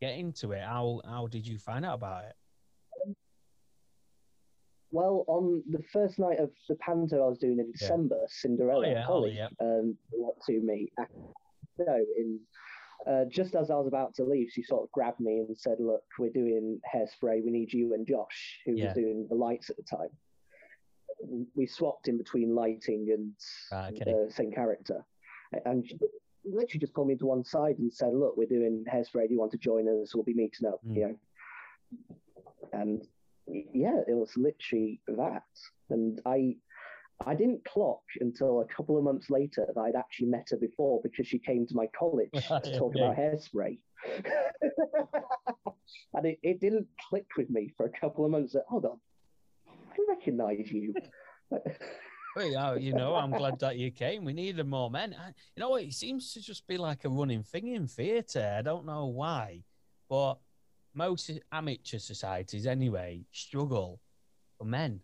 get 0.00 0.16
into 0.16 0.52
it? 0.52 0.62
How 0.62 1.00
how 1.04 1.26
did 1.26 1.46
you 1.46 1.58
find 1.58 1.84
out 1.84 1.94
about 1.94 2.24
it? 2.24 2.36
Well, 4.90 5.24
on 5.26 5.62
the 5.70 5.82
first 5.90 6.18
night 6.18 6.38
of 6.38 6.50
the 6.68 6.74
panto 6.74 7.24
I 7.24 7.28
was 7.28 7.38
doing 7.38 7.58
in 7.58 7.72
December, 7.72 8.18
Cinderella, 8.28 8.86
Oh, 8.86 8.90
yeah, 8.90 9.02
Holly, 9.02 9.38
Holly, 9.38 9.80
um, 9.80 9.96
went 10.12 10.36
to 10.46 10.60
me. 10.60 10.92
No, 11.78 11.96
in 11.96 12.38
uh, 13.06 13.24
just 13.28 13.54
as 13.54 13.70
I 13.70 13.74
was 13.74 13.86
about 13.86 14.14
to 14.14 14.24
leave, 14.24 14.50
she 14.50 14.62
sort 14.62 14.82
of 14.84 14.92
grabbed 14.92 15.20
me 15.20 15.38
and 15.38 15.56
said, 15.56 15.78
"Look, 15.80 16.02
we're 16.18 16.30
doing 16.30 16.80
hairspray. 16.94 17.44
We 17.44 17.50
need 17.50 17.72
you 17.72 17.94
and 17.94 18.06
Josh, 18.06 18.60
who 18.64 18.72
Yeah. 18.74 18.86
was 18.86 18.94
doing 18.94 19.26
the 19.28 19.34
lights 19.34 19.70
at 19.70 19.76
the 19.76 19.82
time." 19.82 20.10
We 21.54 21.66
swapped 21.66 22.08
in 22.08 22.18
between 22.18 22.54
lighting 22.54 23.08
and 23.12 23.32
uh, 24.08 24.30
same 24.30 24.50
character, 24.52 25.04
and 25.64 25.86
she 25.86 25.98
literally 26.44 26.80
just 26.80 26.94
pulled 26.94 27.06
me 27.08 27.16
to 27.16 27.26
one 27.26 27.44
side 27.44 27.78
and 27.78 27.92
said, 27.92 28.12
"Look, 28.12 28.36
we're 28.36 28.46
doing 28.46 28.84
hairspray. 28.92 29.28
Do 29.28 29.34
you 29.34 29.38
want 29.40 29.52
to 29.52 29.58
join 29.58 29.86
us? 29.88 30.14
We'll 30.14 30.24
be 30.24 30.34
meeting 30.34 30.66
up." 30.68 30.80
Mm. 30.84 30.96
You 30.96 31.02
know, 31.08 31.18
and 32.72 33.06
yeah, 33.46 34.00
it 34.08 34.14
was 34.14 34.36
literally 34.36 35.00
that. 35.08 35.42
And 35.90 36.20
I, 36.24 36.56
I 37.26 37.34
didn't 37.34 37.64
clock 37.64 38.02
until 38.20 38.60
a 38.60 38.66
couple 38.74 38.98
of 38.98 39.04
months 39.04 39.30
later 39.30 39.66
that 39.66 39.80
I'd 39.80 39.94
actually 39.96 40.28
met 40.28 40.48
her 40.50 40.56
before 40.56 41.00
because 41.02 41.26
she 41.26 41.38
came 41.38 41.66
to 41.66 41.74
my 41.74 41.86
college 41.96 42.30
to 42.32 42.78
talk 42.78 42.94
about 42.94 43.16
hairspray. 43.16 43.78
and 46.14 46.26
it, 46.26 46.38
it 46.42 46.60
didn't 46.60 46.86
click 47.08 47.26
with 47.36 47.48
me 47.50 47.72
for 47.76 47.86
a 47.86 47.90
couple 47.90 48.24
of 48.24 48.30
months. 48.30 48.54
That, 48.54 48.64
Hold 48.68 48.86
on, 48.86 48.98
I 49.68 49.96
recognise 50.08 50.70
you. 50.70 50.94
Well, 52.34 52.78
you 52.78 52.94
know, 52.94 53.14
I'm 53.14 53.30
glad 53.30 53.58
that 53.60 53.76
you 53.76 53.90
came. 53.90 54.24
We 54.24 54.32
needed 54.32 54.66
more 54.66 54.90
men. 54.90 55.14
I, 55.20 55.34
you 55.54 55.60
know, 55.60 55.68
what? 55.70 55.82
it 55.82 55.92
seems 55.92 56.32
to 56.32 56.40
just 56.40 56.66
be 56.66 56.78
like 56.78 57.04
a 57.04 57.10
running 57.10 57.42
thing 57.42 57.68
in 57.68 57.86
theatre. 57.86 58.54
I 58.58 58.62
don't 58.62 58.86
know 58.86 59.04
why, 59.06 59.64
but 60.08 60.38
most 60.94 61.30
amateur 61.50 61.98
societies, 61.98 62.66
anyway, 62.66 63.26
struggle 63.32 64.00
for 64.56 64.64
men. 64.64 65.00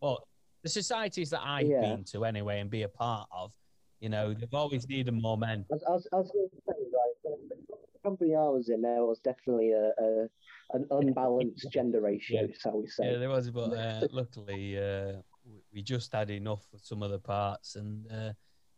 But 0.00 0.20
the 0.66 0.70
societies 0.70 1.30
that 1.30 1.42
I've 1.44 1.68
Yeah. 1.68 1.80
been 1.80 2.04
to, 2.12 2.24
anyway, 2.24 2.58
and 2.60 2.68
be 2.68 2.82
a 2.82 2.88
part 2.88 3.28
of, 3.30 3.52
you 4.00 4.08
know, 4.08 4.34
they've 4.34 4.52
always 4.52 4.88
needed 4.88 5.14
more 5.14 5.38
men. 5.38 5.64
I 5.70 5.74
was, 5.74 5.84
I 5.86 5.90
was, 5.92 6.08
I 6.12 6.16
was 6.16 6.30
going 6.32 6.48
to 6.50 6.56
say, 6.56 6.74
right, 6.92 7.38
the 7.48 7.98
company 8.02 8.34
I 8.34 8.48
was 8.48 8.68
in, 8.68 8.82
there 8.82 9.04
was 9.04 9.20
definitely 9.20 9.70
a, 9.72 9.90
a 9.98 10.28
an 10.72 10.84
unbalanced 10.90 11.68
gender 11.70 12.00
ratio, 12.00 12.48
shall 12.60 12.80
we 12.80 12.88
say? 12.88 13.12
Yeah, 13.12 13.18
there 13.18 13.28
was, 13.30 13.50
but 13.50 13.70
uh, 13.72 14.08
luckily 14.10 14.76
uh, 14.76 15.12
we- 15.44 15.62
we 15.72 15.82
just 15.82 16.12
had 16.12 16.30
enough 16.30 16.66
for 16.70 16.78
some 16.78 17.02
of 17.04 17.12
the 17.12 17.20
parts, 17.20 17.76
and 17.76 18.10
uh, 18.10 18.32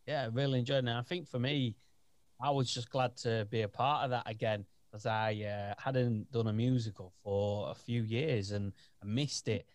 yeah, 0.07 0.29
really 0.31 0.59
enjoyed 0.59 0.85
it. 0.85 0.89
And 0.89 0.91
I 0.91 1.03
think 1.03 1.27
for 1.27 1.39
me, 1.39 1.77
I 2.39 2.51
was 2.51 2.73
just 2.73 2.91
glad 2.91 3.17
to 3.19 3.47
be 3.51 3.63
a 3.63 3.69
part 3.69 4.05
of 4.05 4.11
that 4.11 4.29
again 4.31 4.67
because 4.91 5.07
I 5.07 5.35
uh, 5.45 5.75
hadn't 5.83 6.31
done 6.31 6.47
a 6.49 6.53
musical 6.53 7.13
for 7.25 7.71
a 7.71 7.75
few 7.75 8.03
years 8.03 8.53
and 8.53 8.73
I 9.03 9.07
missed 9.07 9.49
it 9.49 9.67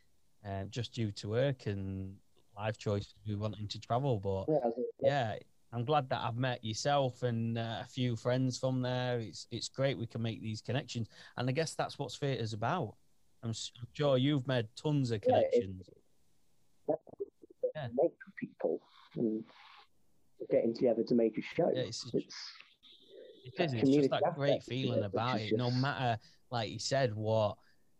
uh, 0.47 0.63
just 0.69 0.93
due 0.93 1.11
to 1.11 1.29
work 1.29 1.65
and 1.67 2.15
life 2.57 2.77
choices. 2.77 3.13
We 3.27 3.35
wanting 3.35 3.67
to 3.67 3.79
travel, 3.79 4.19
but 4.19 4.45
Yeah, 4.47 4.69
yeah, 5.01 5.35
I'm 5.71 5.85
glad 5.85 6.09
that 6.09 6.21
I've 6.21 6.37
met 6.37 6.63
yourself 6.63 7.23
and 7.23 7.57
uh, 7.57 7.81
a 7.81 7.87
few 7.89 8.15
friends 8.15 8.57
from 8.57 8.81
there. 8.81 9.19
It's 9.19 9.47
it's 9.51 9.69
great 9.69 9.97
we 9.97 10.05
can 10.05 10.21
make 10.21 10.41
these 10.41 10.61
connections, 10.61 11.07
and 11.37 11.49
I 11.49 11.51
guess 11.51 11.75
that's 11.75 11.97
what 11.97 12.11
theatre's 12.11 12.53
about. 12.53 12.95
I'm, 13.43 13.53
sure 13.93 14.17
you've 14.17 14.47
made 14.47 14.67
tons 14.75 15.11
of 15.11 15.19
connections. 15.21 15.89
Yeah. 17.75 17.87
make 17.93 18.11
people 18.39 18.79
and 19.15 19.43
getting 20.49 20.73
together 20.73 21.03
to 21.03 21.15
make 21.15 21.37
a 21.37 21.41
show. 21.41 21.69
Yeah, 21.73 21.81
it's- 21.81 22.09
it's, 22.13 22.35
It 23.45 23.53
that 23.57 23.65
is. 23.65 23.73
It's 23.73 23.89
just 23.89 24.09
that 24.11 24.35
great 24.35 24.63
feeling 24.63 25.03
about 25.03 25.41
it. 25.41 25.57
No 25.57 25.69
matter, 25.71 26.17
like 26.51 26.69
you 26.71 26.79
said, 26.79 27.13
what 27.13 27.57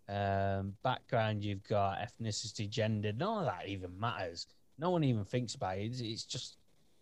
um, 0.09 0.73
background 0.83 1.43
you've 1.43 1.63
got, 1.63 1.97
ethnicity, 1.99 2.69
gender, 2.69 3.13
none 3.13 3.39
of 3.39 3.45
that 3.45 3.67
even 3.67 3.97
matters. 3.99 4.47
No 4.79 4.89
one 4.89 5.03
even 5.03 5.23
thinks 5.23 5.55
about 5.55 5.77
it. 5.77 5.85
It's, 5.85 6.01
it's 6.01 6.25
just 6.25 6.57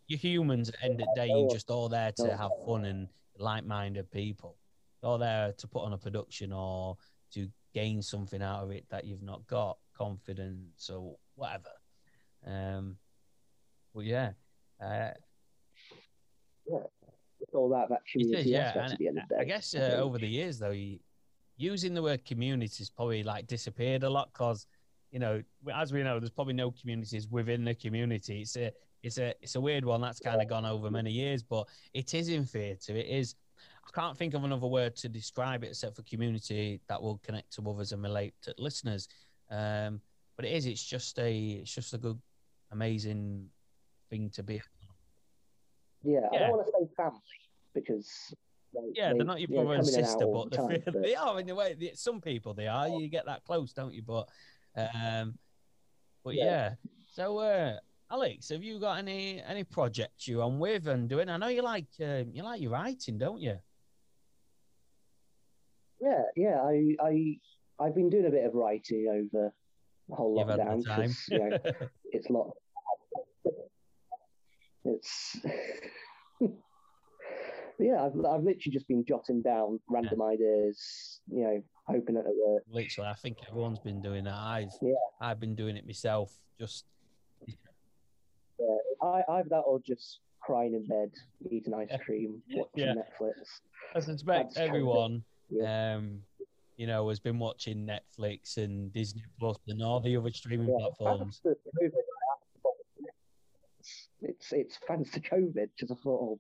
you're 0.08 0.20
humans. 0.20 0.70
At 0.70 0.76
the 0.76 0.84
end 0.86 1.02
of 1.02 1.08
the 1.08 1.14
day. 1.16 1.28
You're 1.28 1.50
just 1.50 1.70
all 1.70 1.90
there 1.90 2.12
to 2.18 2.36
have 2.36 2.52
fun 2.66 2.86
and 2.86 3.08
like-minded 3.38 4.12
people. 4.12 4.58
You're 5.02 5.18
there 5.18 5.54
to 5.58 5.68
put 5.68 5.84
on 5.84 5.94
a 5.94 5.98
production 5.98 6.52
or 6.52 6.98
to 7.34 7.48
gain 7.74 8.02
something 8.02 8.42
out 8.42 8.64
of 8.64 8.72
it 8.72 8.86
that 8.90 9.06
you've 9.06 9.24
not 9.24 9.48
got, 9.48 9.78
confidence 9.96 10.90
or 10.90 11.16
whatever. 11.36 11.70
Um, 12.46 12.98
but 13.94 14.06
yeah, 14.06 14.32
uh, 14.84 15.12
it's 16.66 17.54
all 17.54 17.70
that 17.70 17.90
that 17.90 18.02
It 18.14 18.22
is, 18.22 18.28
community 18.28 18.50
yeah. 18.50 18.74
And 18.78 18.94
at 18.94 18.98
the 19.00 19.08
end 19.08 19.18
of 19.20 19.28
the 19.30 19.36
day. 19.36 19.42
I 19.42 19.44
guess 19.46 19.74
uh, 19.74 20.00
over 20.02 20.18
the 20.18 20.28
years, 20.28 20.60
though, 20.60 20.72
you, 20.72 21.00
using 21.62 21.94
the 21.94 22.02
word 22.02 22.26
community 22.26 22.78
has 22.80 22.90
probably 22.90 23.24
like 23.24 23.46
disappeared 23.48 24.04
a 24.04 24.10
lot 24.10 24.34
because, 24.34 24.66
you 25.12 25.20
know, 25.20 25.42
as 25.74 25.94
we 25.94 26.02
know, 26.02 26.20
there's 26.20 26.32
probably 26.32 26.54
no 26.54 26.72
communities 26.72 27.28
within 27.30 27.64
the 27.64 27.76
community. 27.76 28.42
It's 28.42 28.56
a, 28.58 28.72
it's 29.04 29.18
a, 29.18 29.34
it's 29.42 29.56
a 29.56 29.62
weird 29.62 29.86
one 29.86 30.02
that's 30.02 30.20
kind 30.20 30.42
of 30.42 30.48
gone 30.48 30.66
over 30.66 30.90
many 30.90 31.12
years, 31.12 31.44
but 31.44 31.68
it 31.94 32.14
is 32.14 32.30
in 32.30 32.46
theatre. 32.46 32.96
It 32.96 33.08
is. 33.08 33.36
I 33.86 33.92
can't 34.00 34.18
think 34.18 34.34
of 34.34 34.44
another 34.44 34.68
word 34.68 34.96
to 34.98 35.10
describe 35.10 35.64
it 35.64 35.68
except 35.68 35.96
for 35.96 36.04
community 36.04 36.82
that 36.88 37.02
will 37.02 37.20
connect 37.24 37.54
to 37.54 37.70
others 37.70 37.92
and 37.92 38.02
relate 38.02 38.34
to 38.44 38.54
listeners. 38.58 39.08
Um, 39.50 40.02
but 40.36 40.46
it 40.46 40.54
is. 40.54 40.66
It's 40.66 40.84
just 40.84 41.20
a. 41.20 41.32
It's 41.62 41.74
just 41.74 41.94
a 41.94 41.98
good, 41.98 42.20
amazing 42.72 43.48
thing 44.10 44.30
to 44.32 44.44
be. 44.44 44.62
Yeah, 46.04 46.22
I 46.34 46.40
don't 46.40 46.52
want 46.52 46.66
to 46.66 46.72
say 46.72 46.88
family 46.96 47.20
because 47.74 48.34
they, 48.74 48.80
Yeah, 48.94 49.12
they, 49.12 49.18
they're 49.18 49.26
not 49.26 49.40
your 49.42 49.50
you 49.50 49.56
know, 49.56 49.64
brother 49.64 49.78
and 49.80 49.88
sister, 49.88 50.26
but 50.28 50.52
the 50.52 50.58
time, 50.58 50.82
but- 50.86 51.02
they 51.02 51.16
are 51.16 51.40
in 51.40 51.50
a 51.50 51.56
way. 51.56 51.76
they- 51.80 51.94
Some 51.96 52.22
people 52.22 52.54
they 52.54 52.68
are. 52.68 52.88
You 52.88 53.08
get 53.08 53.26
that 53.26 53.44
close, 53.44 53.74
don't 53.74 53.94
you? 53.94 54.02
But, 54.02 54.28
um, 54.76 55.38
but 56.24 56.36
yeah. 56.36 56.46
Yeah. 56.46 56.74
So, 57.14 57.40
uh, 57.40 57.78
Alex, 58.10 58.50
have 58.50 58.64
you 58.64 58.80
got 58.80 58.98
any 59.00 59.42
any 59.42 59.64
projects 59.64 60.28
you're 60.28 60.44
on 60.44 60.60
with 60.60 60.88
and 60.88 61.08
doing? 61.10 61.30
I 61.30 61.38
know 61.38 61.48
you 61.48 61.62
like 61.62 61.88
uh, 62.02 62.24
you 62.32 62.44
like 62.44 62.62
your 62.62 62.72
writing, 62.72 63.18
don't 63.18 63.40
you? 63.42 63.58
Yeah, 66.02 66.24
yeah. 66.36 66.62
I, 66.62 66.96
I, 67.02 67.38
I've 67.80 67.96
been 67.96 68.10
doing 68.10 68.26
a 68.26 68.30
bit 68.30 68.46
of 68.46 68.54
writing 68.54 69.08
over 69.10 69.54
the 70.10 70.16
whole 70.16 70.38
You've 70.38 70.48
lockdown 70.48 70.86
time. 70.86 71.16
you 71.30 71.40
know 71.40 71.58
it's 72.12 72.30
lot. 72.30 72.52
It's. 74.84 75.38
Yeah, 77.86 78.04
I've, 78.06 78.14
I've 78.26 78.44
literally 78.44 78.72
just 78.72 78.88
been 78.88 79.04
jotting 79.06 79.42
down 79.42 79.80
random 79.90 80.22
ideas. 80.22 81.20
You 81.32 81.44
know, 81.44 81.64
hoping 81.88 82.16
that 82.16 82.26
it 82.26 82.34
works. 82.38 82.66
Literally, 82.70 83.10
I 83.10 83.14
think 83.14 83.38
everyone's 83.50 83.80
been 83.80 84.02
doing 84.02 84.24
that. 84.26 84.34
I've 84.36 84.72
Yeah. 84.82 84.94
I've 85.20 85.40
been 85.40 85.56
doing 85.56 85.78
it 85.78 85.86
myself. 85.86 86.34
Just 86.60 86.86
yeah, 87.48 88.66
I, 89.02 89.24
either 89.30 89.50
that 89.50 89.60
or 89.62 89.80
just 89.80 90.20
crying 90.42 90.74
in 90.74 90.86
bed, 90.86 91.12
eating 91.50 91.74
ice 91.74 91.90
cream, 92.06 92.42
watching 92.52 92.70
Yeah. 92.76 92.94
Netflix. 92.94 93.34
I 93.96 94.00
suspect 94.00 94.50
That's 94.50 94.58
kind 94.58 94.70
of 94.70 94.70
everyone, 94.70 95.24
Yeah. 95.50 95.96
um, 95.96 96.22
you 96.78 96.88
know, 96.88 97.10
has 97.10 97.20
been 97.20 97.40
watching 97.40 97.86
Netflix 97.88 98.58
and 98.58 98.92
Disney 98.94 99.24
Plus 99.40 99.58
and 99.68 99.82
all 99.84 100.00
the 100.00 100.16
other 100.18 100.32
streaming 100.32 100.70
Yeah, 100.70 100.88
platforms. 100.98 101.42
thanks 101.44 101.60
to 101.64 101.84
COVID, 101.84 101.92
it's 104.22 104.54
it's 104.54 104.78
thanks 104.88 105.12
to 105.12 105.20
COVID. 105.20 105.70
Just 105.78 105.92
I 105.92 105.96
thought, 105.96 106.22
oh, 106.22 106.40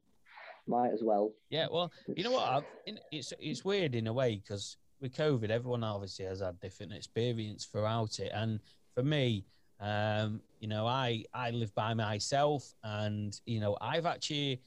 might 0.67 0.91
as 0.91 1.01
well. 1.03 1.31
Yeah, 1.49 1.67
well, 1.71 1.91
you 2.15 2.23
know 2.23 2.31
what? 2.31 2.65
In, 2.85 2.99
it's 3.11 3.33
it's 3.39 3.65
weird 3.65 3.95
in 3.95 4.07
a 4.07 4.13
way 4.13 4.35
because 4.35 4.77
with 4.99 5.15
COVID, 5.15 5.49
everyone 5.49 5.83
obviously 5.83 6.25
has 6.25 6.41
had 6.41 6.59
different 6.59 6.93
experience 6.93 7.65
throughout 7.65 8.19
it, 8.19 8.31
and 8.33 8.59
for 8.93 9.03
me, 9.03 9.45
um, 9.79 10.41
you 10.59 10.67
know, 10.67 10.85
I 10.85 11.23
I 11.33 11.51
live 11.51 11.73
by 11.75 11.93
myself, 11.93 12.73
and 12.83 13.39
you 13.45 13.59
know, 13.59 13.77
I've 13.81 14.05
actually 14.05 14.61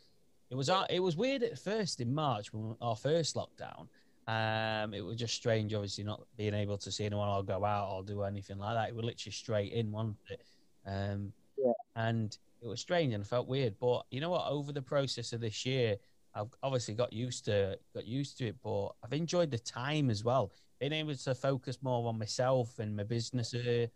it 0.50 0.54
was 0.56 0.70
it 0.90 1.00
was 1.00 1.16
weird 1.16 1.42
at 1.42 1.58
first 1.58 2.00
in 2.00 2.14
March 2.14 2.52
when 2.52 2.76
our 2.80 2.96
first 2.96 3.36
lockdown. 3.36 3.88
Um, 4.26 4.94
it 4.94 5.02
was 5.04 5.16
just 5.16 5.34
strange, 5.34 5.74
obviously, 5.74 6.02
not 6.02 6.26
being 6.36 6.54
able 6.54 6.78
to 6.78 6.90
see 6.90 7.04
anyone 7.04 7.28
or 7.28 7.42
go 7.42 7.62
out 7.64 7.90
or 7.90 8.02
do 8.02 8.22
anything 8.22 8.58
like 8.58 8.74
that. 8.74 8.88
It 8.88 8.94
was 8.94 9.04
literally 9.04 9.32
straight 9.32 9.72
in, 9.72 9.92
wasn't 9.92 10.16
it? 10.30 10.40
Um, 10.86 11.32
Yeah. 11.58 11.72
and 11.96 12.36
it 12.64 12.68
was 12.68 12.80
strange 12.80 13.12
and 13.12 13.26
felt 13.26 13.47
weird. 13.47 13.75
But 13.78 14.06
you 14.11 14.21
know 14.21 14.30
what? 14.30 14.47
Over 14.49 14.73
the 14.73 14.83
process 14.83 15.33
of 15.33 15.40
this 15.40 15.66
year, 15.66 15.97
I've 16.35 16.49
obviously 16.62 16.94
got 16.94 17.12
used 17.12 17.44
to 17.44 17.78
got 17.94 18.06
used 18.06 18.38
to 18.38 18.49
it, 18.49 18.56
but 18.62 18.88
I've 19.04 19.12
enjoyed 19.12 19.50
the 19.50 19.59
time 19.59 20.11
as 20.11 20.25
well. 20.25 20.50
Being 20.80 20.92
able 20.92 21.14
to 21.14 21.35
focus 21.35 21.78
more 21.83 22.09
on 22.09 22.18
myself 22.18 22.78
and 22.78 22.97
my 22.97 23.04
business. 23.04 23.54
Uh, 23.54 23.87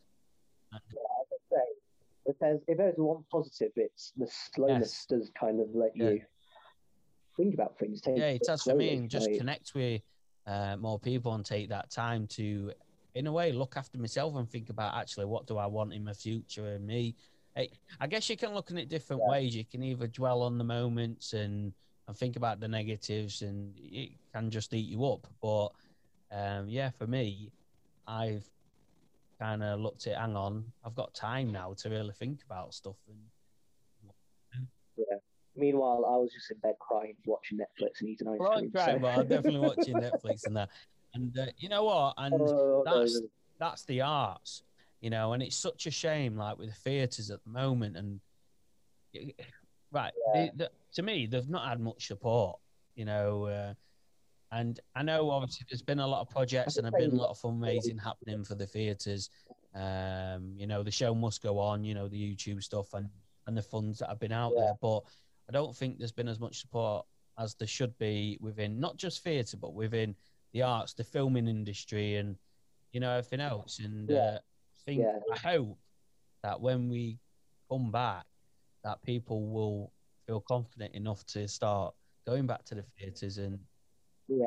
Say, 1.51 1.57
if 2.27 2.37
there's 2.41 2.61
if 2.69 2.77
there's 2.77 2.97
one 2.99 3.25
positive, 3.33 3.73
it's 3.77 4.13
the 4.17 4.29
slowness 4.29 4.81
Yes. 4.81 5.07
does 5.09 5.31
kind 5.39 5.61
of 5.61 5.75
let 5.75 5.97
Yeah. 5.97 6.11
you 6.11 6.21
think 7.37 7.55
about 7.55 7.79
things. 7.79 8.03
Take 8.03 8.19
yeah, 8.19 8.31
it 8.31 8.43
does 8.43 8.63
for 8.63 8.75
me, 8.75 8.97
and 8.97 9.09
just 9.09 9.33
connect 9.33 9.75
with 9.75 10.03
uh, 10.47 10.77
more 10.77 10.99
people 10.99 11.35
and 11.35 11.45
take 11.45 11.71
that 11.71 11.91
time 11.91 12.27
to, 12.27 12.73
in 13.15 13.27
a 13.27 13.33
way, 13.33 13.53
look 13.53 13.77
after 13.77 13.99
myself 13.99 14.37
and 14.37 14.49
think 14.49 14.69
about 14.69 14.95
actually 14.95 15.25
what 15.25 15.47
do 15.47 15.57
I 15.57 15.67
want 15.67 15.95
in 15.95 16.05
my 16.05 16.13
future 16.13 16.75
and 16.75 16.87
me. 16.87 17.17
I, 17.59 17.69
I 18.01 18.07
guess 18.07 18.31
you 18.31 18.37
can 18.37 18.55
look 18.55 18.71
at 18.71 18.77
it 18.79 18.89
different 18.89 19.23
Yeah. 19.25 19.31
ways. 19.33 19.57
You 19.57 19.65
can 19.65 19.83
either 19.83 20.07
dwell 20.07 20.43
on 20.43 20.59
the 20.59 20.65
moments 20.65 21.33
and 21.33 21.73
and 22.07 22.17
think 22.17 22.37
about 22.37 22.59
the 22.59 22.69
negatives, 22.69 23.43
and 23.43 23.75
it 23.77 24.13
can 24.33 24.51
just 24.51 24.73
eat 24.73 24.89
you 24.89 25.05
up. 25.05 25.27
But 25.43 25.69
um, 26.33 26.67
yeah, 26.69 26.89
for 26.91 27.07
me, 27.07 27.51
I've 28.07 28.49
kind 29.39 29.63
of 29.63 29.79
looked 29.81 30.07
at, 30.07 30.17
hang 30.17 30.35
on, 30.35 30.65
I've 30.85 30.95
got 30.95 31.13
time 31.13 31.53
now 31.53 31.75
to 31.75 31.91
really 31.91 32.15
think 32.15 32.41
about 32.47 32.73
stuff. 32.73 32.97
And 33.09 33.19
Meanwhile, 35.57 36.05
I 36.07 36.17
was 36.17 36.33
just 36.33 36.51
in 36.53 36.59
bed 36.59 36.77
crying, 36.81 37.17
watching 37.27 37.59
Netflix 37.59 38.01
and 38.01 38.09
eating 38.09 38.29
ice 38.29 38.37
well, 38.39 38.53
cream. 38.53 38.71
I'm 38.75 38.87
so- 38.95 38.99
but 39.01 39.19
I'm 39.19 39.27
definitely 39.29 39.61
watching 39.61 39.97
Netflix 39.97 40.47
and 40.47 40.57
that. 40.57 40.69
And 41.15 41.37
uh, 41.39 41.47
you 41.59 41.69
know 41.69 41.85
what? 41.85 42.15
And 42.17 42.39
no, 42.39 42.83
that's- 42.85 43.21
that's 43.59 43.85
the 43.85 44.01
arts, 44.03 44.63
you 45.01 45.11
know, 45.11 45.33
and 45.33 45.43
it's 45.43 45.57
such 45.57 45.87
a 45.87 45.91
shame, 45.91 46.37
like 46.37 46.59
with 46.59 46.69
the 46.71 46.75
theatres 46.75 47.31
at 47.31 47.43
the 47.45 47.51
moment. 47.51 47.97
And 47.97 48.21
right, 49.93 50.13
they, 50.35 50.51
the, 50.57 50.71
to 50.95 51.03
me, 51.03 51.27
they've 51.27 51.49
not 51.49 51.69
had 51.69 51.81
much 51.81 52.07
support, 52.07 52.59
you 52.95 53.05
know. 53.05 53.45
Uh, 53.45 53.75
and 54.51 54.81
I 54.95 55.03
know 55.03 55.31
obviously 55.31 55.67
there's 55.69 55.83
been 55.83 55.99
a 55.99 56.07
lot 56.07 56.23
of 56.23 56.31
projects 56.31 56.77
and 56.77 56.85
there's 56.87 57.09
been 57.09 57.19
a 57.19 57.21
lot 57.23 57.31
of 57.31 57.39
fundraising 57.39 58.03
happening 58.03 58.45
for 58.45 58.55
the 58.55 58.67
theatres. 58.67 59.31
Um, 59.75 60.55
you 60.57 60.67
know, 60.67 60.83
the 60.83 60.91
show 60.91 61.15
must 61.15 61.43
go 61.43 61.59
on, 61.59 61.85
you 61.85 61.95
know, 61.95 62.09
the 62.09 62.35
YouTube 62.35 62.63
stuff 62.63 62.95
and, 62.95 63.09
and 63.47 63.57
the 63.57 63.63
funds 63.63 63.99
that 63.99 64.09
have 64.09 64.19
been 64.19 64.33
out 64.33 64.55
Yeah. 64.57 64.65
there. 64.65 64.75
But 64.81 65.01
I 65.49 65.53
don't 65.53 65.77
think 65.77 65.99
there's 65.99 66.13
been 66.13 66.29
as 66.29 66.41
much 66.41 66.61
support 66.61 67.05
as 67.39 67.55
there 67.55 67.69
should 67.69 67.97
be 67.99 68.39
within 68.41 68.81
not 68.81 68.97
just 68.97 69.23
theatre, 69.23 69.57
but 69.59 69.75
within 69.75 70.15
the 70.53 70.63
arts, 70.63 70.95
the 70.95 71.05
filming 71.05 71.47
industry, 71.47 72.17
and 72.17 72.37
you 72.93 73.01
know 73.01 73.11
everything 73.11 73.41
else. 73.41 73.79
And 73.81 74.09
Yeah. 74.09 74.17
uh, 74.19 74.39
think 74.89 75.03
Yeah. 75.03 75.19
I 75.33 75.39
hope 75.39 75.79
that 76.43 76.61
when 76.61 76.89
we 76.89 77.19
come 77.71 77.91
back, 77.91 78.25
that 78.85 79.03
people 79.03 79.51
will 79.51 79.93
feel 80.27 80.41
confident 80.41 80.95
enough 80.95 81.25
to 81.27 81.47
start 81.47 81.95
going 82.27 82.47
back 82.47 82.65
to 82.65 82.75
the 82.75 82.85
theatres 82.99 83.39
and 83.39 83.59
Yeah, 84.29 84.47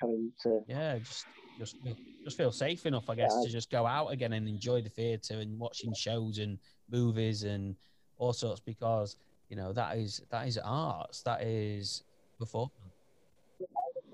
coming 0.00 0.32
to 0.42 0.60
yeah, 0.66 0.98
just 0.98 1.26
just 1.58 1.76
feel, 1.82 1.96
just 2.24 2.36
feel 2.36 2.52
safe 2.52 2.86
enough, 2.86 3.10
I 3.10 3.14
guess, 3.16 3.32
Yeah. 3.36 3.42
to 3.46 3.50
just 3.50 3.70
go 3.70 3.86
out 3.86 4.08
again 4.08 4.32
and 4.32 4.48
enjoy 4.48 4.80
the 4.82 4.88
theatre 4.88 5.40
and 5.40 5.58
watching 5.58 5.92
shows 5.94 6.38
and 6.38 6.58
movies 6.90 7.42
and 7.42 7.76
all 8.16 8.32
sorts 8.32 8.60
because 8.60 9.16
you 9.48 9.56
know 9.56 9.72
that 9.72 9.96
is 9.98 10.22
that 10.30 10.46
is 10.46 10.58
arts, 10.58 11.22
that 11.22 11.42
is 11.42 12.04
performance. 12.38 13.01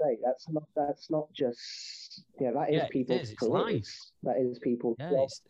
Say 0.01 0.19
that's 0.25 0.49
not 0.49 0.65
that's 0.77 1.11
not 1.11 1.33
just 1.33 2.25
yeah 2.41 2.51
that 2.53 2.71
is 2.71 2.77
Yeah, 2.77 2.87
people's 2.91 3.23
is, 3.23 3.31
it's 3.33 3.43
life. 3.43 3.89
That 4.23 4.37
is 4.39 4.59
people's 4.59 4.97
Yeah, 4.99 5.11
jobs, 5.11 5.43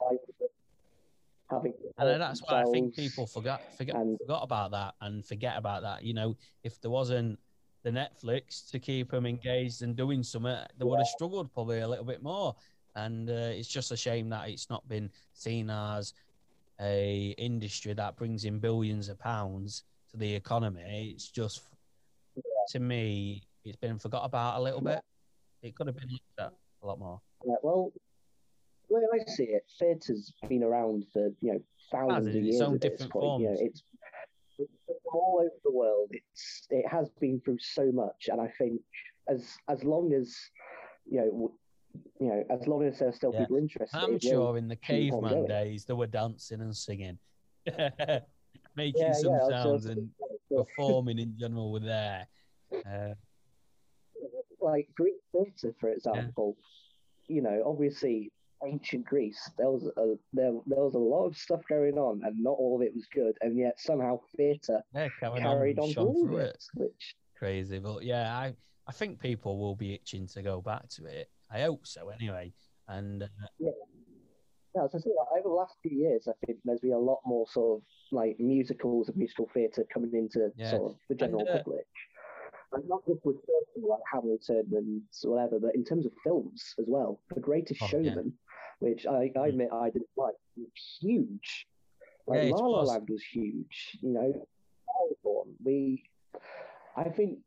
having 1.51 1.73
And 1.99 2.21
that's 2.21 2.43
why 2.43 2.63
I 2.63 2.65
think 2.73 2.95
people 2.95 3.27
forgot 3.27 3.61
forget 3.77 3.97
and- 3.97 4.19
forgot 4.19 4.43
about 4.43 4.71
that 4.73 4.95
and 5.01 5.25
forget 5.25 5.57
about 5.57 5.83
that. 5.83 6.05
You 6.05 6.15
know, 6.15 6.37
if 6.63 6.81
there 6.81 6.91
wasn't 6.91 7.39
the 7.85 7.91
Netflix 7.91 8.69
to 8.71 8.79
keep 8.79 9.11
them 9.11 9.27
engaged 9.27 9.83
and 9.83 9.97
doing 9.97 10.23
something, 10.23 10.57
they 10.77 10.85
would 10.85 10.99
have 10.99 11.09
struggled 11.09 11.53
probably 11.53 11.81
a 11.81 11.89
little 11.89 12.05
bit 12.05 12.23
more. 12.23 12.55
And 12.95 13.31
uh, 13.31 13.33
it's 13.55 13.69
just 13.69 13.93
a 13.93 13.97
shame 13.97 14.29
that 14.31 14.49
it's 14.49 14.69
not 14.69 14.87
been 14.89 15.11
seen 15.33 15.71
as 15.71 16.13
a 16.81 17.35
industry 17.39 17.93
that 17.95 18.17
brings 18.17 18.45
in 18.45 18.59
billions 18.59 19.09
of 19.09 19.19
pounds 19.19 19.85
to 20.11 20.17
the 20.17 20.35
economy. 20.35 21.13
It's 21.15 21.29
just 21.31 21.63
to 22.69 22.81
me, 22.81 23.48
it's 23.69 23.77
been 23.77 23.99
forgot 23.99 24.25
about 24.25 24.59
a 24.59 24.63
little 24.63 24.81
bit. 24.81 25.01
It 25.63 25.75
could 25.75 25.87
have 25.87 25.97
been 25.97 26.09
looked 26.11 26.41
at 26.41 26.53
a 26.83 26.87
lot 26.87 26.99
more. 26.99 27.21
Yeah, 27.47 27.57
well, 27.63 27.93
the 28.89 28.95
way 28.95 29.03
I 29.13 29.31
see 29.31 29.45
it, 29.45 29.65
theatre's 29.79 30.33
been 30.49 30.63
around 30.63 31.05
for 31.13 31.31
you 31.41 31.53
know 31.55 31.61
thousands 31.91 32.29
of 32.29 32.35
its 32.35 32.47
years 32.47 32.63
own 32.63 32.79
different 32.79 33.13
point. 33.13 33.41
You 33.43 33.49
know, 33.49 33.57
it's, 33.59 33.83
it's 34.59 35.01
all 35.13 35.39
over 35.41 35.51
the 35.65 35.73
world. 35.73 36.11
It's 36.11 36.67
it 36.71 36.87
has 36.89 37.11
been 37.21 37.41
through 37.45 37.59
so 37.61 37.91
much, 37.93 38.29
and 38.31 38.41
I 38.41 38.51
think 38.59 38.81
as 39.29 39.57
as 39.69 39.85
long 39.85 40.13
as 40.13 40.35
you 41.11 41.21
know. 41.21 41.53
You 42.21 42.29
know, 42.29 42.45
as 42.51 42.67
long 42.69 42.85
as 42.85 42.99
there's 42.99 43.17
still 43.17 43.33
Yeah. 43.33 43.41
people 43.41 43.57
interested, 43.57 43.99
I'm 43.99 44.21
sure 44.21 44.59
in 44.59 44.69
the 44.69 44.77
caveman 44.77 45.47
days 45.47 45.85
they 45.87 45.95
were 45.95 46.07
dancing 46.07 46.61
and 46.61 46.77
singing, 46.77 47.19
making 48.77 49.07
Yeah, 49.07 49.13
some 49.15 49.33
yeah, 49.33 49.49
sounds 49.49 49.87
and 49.87 50.11
performing 50.55 51.19
in 51.19 51.35
general 51.37 51.73
were 51.73 51.81
there. 51.81 52.29
Uh, 52.87 53.15
like 54.71 54.89
Greek 54.97 55.21
theatre, 55.33 55.75
for 55.81 55.91
example, 55.91 56.57
you 57.27 57.43
know, 57.43 57.63
obviously 57.65 58.33
ancient 58.65 59.05
Greece, 59.07 59.51
there 59.57 59.71
was 59.71 59.85
a 59.85 60.15
there, 60.33 60.53
there 60.67 60.85
was 60.85 60.95
a 60.95 60.99
lot 60.99 61.27
of 61.27 61.37
stuff 61.37 61.61
going 61.69 61.97
on, 61.99 62.23
and 62.25 62.43
not 62.43 62.57
all 62.59 62.77
of 62.77 62.83
it 62.83 62.95
was 62.95 63.07
good, 63.15 63.37
and 63.41 63.57
yet 63.57 63.79
somehow 63.79 64.21
theatre 64.37 64.83
yeah, 64.95 65.09
carried 65.21 65.79
on, 65.79 65.85
on 65.87 65.93
shone 65.93 66.15
through 66.15 66.27
through 66.27 66.37
it, 66.39 66.57
it. 66.57 66.81
which 66.83 67.15
Crazy, 67.39 67.79
but 67.79 68.03
yeah, 68.03 68.37
I 68.37 68.55
I 68.89 68.93
think 68.93 69.21
people 69.21 69.59
will 69.59 69.77
be 69.77 69.95
itching 69.95 70.27
to 70.29 70.43
go 70.43 70.61
back 70.61 70.89
to 70.97 71.05
it. 71.05 71.29
I 71.51 71.61
hope 71.63 71.87
so, 71.87 72.09
anyway. 72.09 72.53
And 72.89 73.23
uh, 73.23 73.27
yeah, 73.59 73.71
as 74.85 74.95
I 74.95 74.99
say, 74.99 75.11
like, 75.17 75.39
over 75.39 75.49
the 75.49 75.55
last 75.55 75.75
few 75.83 75.97
years, 75.97 76.27
I 76.27 76.33
think 76.45 76.59
there's 76.65 76.81
been 76.81 76.93
a 76.93 76.99
lot 76.99 77.21
more 77.25 77.47
sort 77.49 77.79
of 77.79 77.83
like 78.11 78.41
musicals 78.41 79.09
and 79.09 79.17
musical 79.17 79.49
theatre 79.53 79.85
coming 79.93 80.15
into 80.15 80.51
Yeah. 80.57 80.71
sort 80.71 80.93
of 80.93 80.99
the 81.09 81.15
general 81.15 81.47
uh, 81.49 81.59
public. 81.59 81.87
And 82.73 82.87
not 82.89 83.07
just 83.07 83.25
with 83.25 83.37
films 83.47 83.89
like 83.89 84.01
Hamilton 84.13 84.67
and 84.73 85.03
whatever, 85.23 85.59
but 85.59 85.75
in 85.75 85.85
terms 85.85 86.05
of 86.07 86.13
films 86.23 86.75
as 86.79 86.85
well. 86.87 87.21
The 87.35 87.41
Greatest 87.41 87.81
Oh, 87.83 87.89
yeah. 87.93 88.11
Showman, 88.11 88.33
which 88.81 89.07
I, 89.07 89.31
I 89.35 89.39
Mm. 89.39 89.49
admit 89.49 89.69
I 89.73 89.91
didn't 89.91 90.09
like, 90.17 90.35
was 90.57 90.99
huge. 91.01 91.67
Like 92.27 92.37
Yeah, 92.37 92.43
it 92.45 92.51
La 92.53 92.67
La 92.67 92.79
was. 92.81 92.89
Land 92.89 93.09
was 93.09 93.23
huge. 93.33 93.99
You 94.03 94.11
know, 94.11 94.47
we, 95.65 96.03
I 96.97 97.05
think 97.05 97.39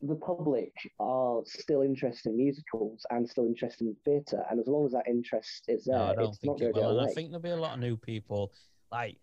the 0.00 0.14
public 0.14 0.72
are 1.00 1.40
still 1.44 1.82
interested 1.82 2.30
in 2.30 2.36
musicals 2.36 3.04
and 3.10 3.28
still 3.28 3.46
interested 3.46 3.88
in 3.88 3.96
theatre, 4.04 4.44
and 4.48 4.60
as 4.60 4.68
long 4.68 4.86
as 4.86 4.92
that 4.92 5.08
interest 5.08 5.64
is 5.66 5.84
there, 5.86 5.96
no, 5.98 6.04
I 6.04 6.14
don't 6.14 6.28
it's 6.28 6.38
think 6.38 6.52
not 6.52 6.68
it 6.68 6.72
going 6.72 6.74
to 6.74 6.80
will. 6.80 7.00
Away. 7.00 7.10
I 7.10 7.14
think 7.14 7.30
there'll 7.30 7.42
be 7.42 7.50
a 7.50 7.56
lot 7.56 7.74
of 7.74 7.80
new 7.80 7.96
people. 7.96 8.52
Like, 8.92 9.18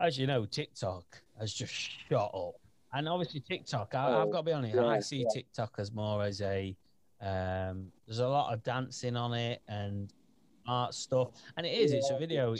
as 0.00 0.16
you 0.16 0.28
know, 0.28 0.46
TikTok 0.46 1.04
has 1.40 1.52
just 1.52 1.72
shot 2.08 2.30
up. 2.32 2.54
And 2.92 3.08
obviously, 3.08 3.40
TikTok, 3.40 3.94
I, 3.94 4.22
I've 4.22 4.28
Oh, 4.28 4.30
got 4.30 4.38
to 4.38 4.44
be 4.44 4.52
honest, 4.52 4.74
yeah, 4.74 4.84
I 4.86 5.00
see 5.00 5.18
yeah. 5.18 5.26
TikTok 5.32 5.74
as 5.78 5.92
more 5.92 6.22
as 6.22 6.40
a, 6.40 6.74
um, 7.20 7.92
there's 8.06 8.20
a 8.20 8.28
lot 8.28 8.52
of 8.52 8.62
dancing 8.62 9.16
on 9.16 9.34
it 9.34 9.62
and 9.68 10.12
art 10.66 10.94
stuff. 10.94 11.30
And 11.56 11.66
it 11.66 11.72
is, 11.76 11.92
it's 11.92 12.10
a 12.10 12.16
video. 12.16 12.54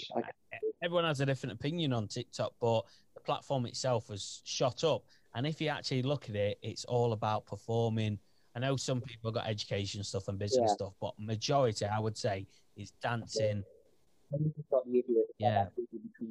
Everyone 0.83 1.05
has 1.05 1.21
a 1.21 1.27
different 1.27 1.55
opinion 1.55 1.93
on 1.93 2.07
TikTok, 2.07 2.53
but 2.61 2.85
the 3.14 3.21
platform 3.21 3.67
itself 3.67 4.09
has 4.09 4.43
shot 4.45 4.85
up. 4.85 5.05
And 5.35 5.47
if 5.47 5.61
you 5.61 5.69
actually 5.69 6.03
look 6.03 6.29
at 6.29 6.37
it, 6.37 6.59
it's 6.62 6.85
all 6.85 7.12
about 7.12 7.47
performing. 7.47 8.19
I 8.55 8.61
know 8.61 8.77
some 8.77 9.01
people 9.01 9.31
got 9.33 9.47
education 9.47 10.03
stuff 10.05 10.29
and 10.29 10.38
business 10.38 10.71
Yeah. 10.71 10.75
stuff, 10.75 10.95
but 11.01 11.14
majority, 11.19 11.87
I 11.87 11.99
would 11.99 12.17
say, 12.17 12.47
is 12.77 12.93
dancing, 13.03 13.64
Yeah. 15.38 15.69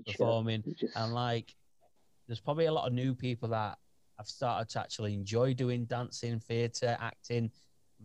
performing, 0.06 0.64
and 0.96 1.14
like 1.14 1.56
there's 2.28 2.40
probably 2.40 2.66
a 2.66 2.72
lot 2.72 2.88
of 2.88 2.94
new 2.94 3.14
people 3.14 3.50
that 3.50 3.78
have 4.18 4.28
started 4.28 4.70
to 4.70 4.80
actually 4.80 5.14
enjoy 5.14 5.54
doing 5.54 5.86
dancing, 5.86 6.40
theatre, 6.40 6.98
acting, 7.00 7.52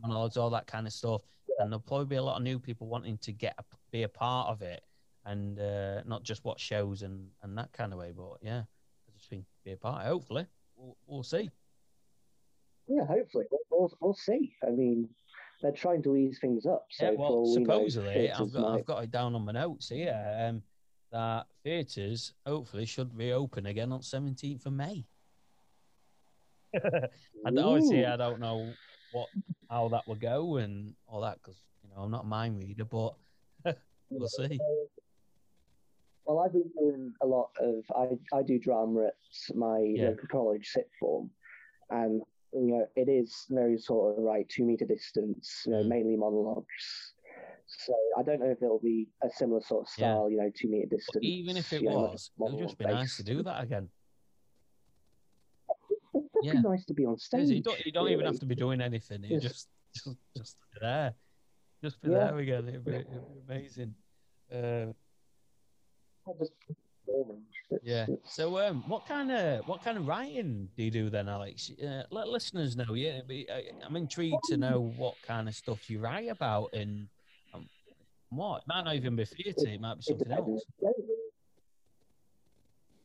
monologues, 0.00 0.36
all 0.36 0.50
that 0.50 0.66
kind 0.66 0.86
of 0.86 0.92
stuff. 0.92 1.22
And 1.58 1.70
there'll 1.70 1.80
probably 1.80 2.06
be 2.06 2.16
a 2.16 2.22
lot 2.22 2.36
of 2.36 2.42
new 2.42 2.58
people 2.58 2.86
wanting 2.86 3.18
to 3.18 3.32
get 3.32 3.54
a, 3.58 3.64
be 3.90 4.02
a 4.04 4.08
part 4.08 4.48
of 4.48 4.62
it 4.62 4.82
and 5.24 5.58
uh, 5.60 6.02
not 6.06 6.22
just 6.22 6.44
watch 6.44 6.60
shows 6.60 7.02
and, 7.02 7.28
and 7.42 7.56
that 7.58 7.72
kind 7.72 7.92
of 7.92 7.98
way. 7.98 8.12
But 8.16 8.38
yeah, 8.42 8.60
I 8.60 9.12
just 9.16 9.28
think 9.28 9.44
be 9.64 9.72
a 9.72 9.76
part. 9.76 10.04
Hopefully, 10.06 10.46
we'll, 10.76 10.96
we'll 11.06 11.22
see. 11.22 11.50
yeah, 12.88 13.04
hopefully 13.06 13.44
we'll, 13.50 13.60
we'll, 13.70 13.92
we'll 14.00 14.14
see. 14.14 14.54
I 14.66 14.70
mean, 14.70 15.08
they're 15.60 15.72
trying 15.72 16.02
to 16.02 16.16
ease 16.16 16.38
things 16.40 16.66
up. 16.66 16.86
So 16.90 17.04
yeah, 17.04 17.16
well, 17.16 17.42
we 17.42 17.62
know, 17.62 17.64
supposedly, 17.64 18.30
I've 18.32 18.52
got 18.52 18.62
might- 18.62 18.78
I've 18.78 18.84
got 18.86 19.04
it 19.04 19.10
down 19.10 19.34
on 19.34 19.44
my 19.44 19.52
notes 19.52 19.88
here 19.90 20.48
um, 20.48 20.62
that 21.12 21.46
theatres 21.62 22.32
hopefully 22.46 22.86
should 22.86 23.16
reopen 23.16 23.66
again 23.66 23.92
on 23.92 24.00
17th 24.00 24.66
of 24.66 24.72
May. 24.72 25.04
And 27.44 27.58
obviously, 27.58 28.04
I 28.06 28.16
don't 28.16 28.40
know 28.40 28.78
what 29.10 29.30
how 29.70 29.88
that 29.88 30.06
will 30.06 30.16
go 30.16 30.56
and 30.56 30.94
all 31.06 31.20
that 31.22 31.38
because 31.42 31.62
you 31.82 31.90
know 31.90 32.02
I'm 32.02 32.10
not 32.10 32.24
a 32.24 32.26
mind 32.26 32.58
reader, 32.58 32.84
but 32.84 33.14
we'll 34.10 34.28
see. 34.28 34.58
Well, 36.24 36.38
I've 36.40 36.52
been 36.52 36.70
doing 36.78 37.12
a 37.20 37.26
lot 37.26 37.50
of 37.60 37.84
I, 37.94 38.36
I 38.36 38.42
do 38.42 38.58
drama 38.58 39.06
at 39.06 39.56
my 39.56 39.78
Yeah. 39.80 40.10
local 40.10 40.28
college 40.30 40.66
sixth 40.68 40.92
form, 41.00 41.30
and 41.90 42.22
you 42.52 42.60
know 42.68 42.86
it 42.96 43.08
is 43.08 43.34
very 43.50 43.78
sort 43.78 44.18
of 44.18 44.24
right 44.24 44.48
two 44.48 44.64
meter 44.64 44.86
distance, 44.86 45.62
you 45.66 45.72
know, 45.72 45.82
Mm. 45.82 45.88
mainly 45.88 46.16
monologues. 46.16 47.14
So 47.66 47.94
I 48.18 48.22
don't 48.22 48.40
know 48.40 48.50
if 48.50 48.62
it'll 48.62 48.78
be 48.78 49.08
a 49.22 49.30
similar 49.30 49.60
sort 49.62 49.82
of 49.86 49.88
Yeah. 49.96 50.12
style, 50.12 50.30
you 50.30 50.36
know, 50.36 50.50
two 50.54 50.68
meter 50.68 50.88
But 50.90 50.96
distance. 50.96 51.24
even 51.24 51.56
if 51.56 51.72
it 51.72 51.82
you 51.82 51.88
know, 51.88 51.96
was, 51.96 52.30
it 52.38 52.42
would 52.42 52.58
just 52.58 52.78
be 52.78 52.84
nice 52.84 53.16
to 53.16 53.22
do 53.24 53.42
that 53.42 53.62
again. 53.62 53.88
Just 56.42 56.54
Yeah. 56.54 56.60
be 56.62 56.68
nice 56.68 56.84
to 56.86 56.94
be 56.94 57.04
on 57.06 57.18
stage. 57.18 57.48
You 57.48 57.62
don't, 57.62 57.84
you 57.86 57.92
don't 57.92 58.08
even 58.08 58.26
have 58.26 58.38
to 58.40 58.46
be 58.46 58.54
doing 58.54 58.80
anything. 58.80 59.22
You 59.24 59.40
Just- 59.40 59.68
just 59.94 60.16
just 60.36 60.56
there, 60.80 61.14
just 61.82 62.00
be 62.00 62.10
Yeah. 62.10 62.18
there 62.30 62.38
again. 62.38 62.68
It'd 62.68 62.84
be, 62.84 62.92
it'd 62.92 63.10
be 63.10 63.40
amazing. 63.46 63.94
Uh, 64.50 64.86
Not 66.26 66.38
just 66.38 66.52
performing. 67.06 67.42
It's- 67.70 67.80
Yeah. 67.82 68.06
So, 68.24 68.58
um, 68.58 68.88
what 68.88 69.06
kind 69.06 69.30
of 69.30 69.66
what 69.68 69.82
kind 69.82 69.98
of 69.98 70.06
writing 70.06 70.68
do 70.76 70.82
you 70.82 70.90
do 70.90 71.10
then, 71.10 71.28
Alex? 71.28 71.70
Uh, 71.78 72.04
let 72.10 72.28
listeners 72.28 72.76
know. 72.76 72.94
Yeah, 72.94 73.20
I, 73.30 73.64
I'm 73.84 73.96
intrigued 73.96 74.44
to 74.50 74.56
know 74.56 74.92
what 74.96 75.14
kind 75.22 75.48
of 75.48 75.54
stuff 75.54 75.90
you 75.90 75.98
write 76.00 76.28
about 76.28 76.72
and 76.74 77.08
um, 77.52 77.68
what. 78.30 78.62
It 78.62 78.68
might 78.68 78.84
not 78.84 78.94
even 78.94 79.16
be 79.16 79.24
theatre. 79.24 79.68
It 79.68 79.80
might 79.80 79.96
be 79.96 80.02
something 80.02 80.32
else. 80.32 80.64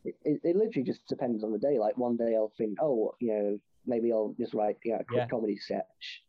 It, 0.05 0.15
it, 0.23 0.39
it 0.43 0.55
literally 0.55 0.83
just 0.85 1.05
depends 1.07 1.43
on 1.43 1.51
the 1.51 1.57
day. 1.57 1.77
Like 1.79 1.97
one 1.97 2.15
day 2.17 2.35
I'll 2.35 2.51
think, 2.57 2.77
oh, 2.81 3.13
you 3.19 3.27
know, 3.33 3.59
maybe 3.85 4.11
I'll 4.11 4.33
just 4.39 4.53
write 4.53 4.77
you 4.83 4.93
know, 4.93 4.99
a 4.99 5.03
quick 5.03 5.17
Yeah. 5.19 5.27
comedy 5.27 5.57
sketch, 5.57 6.23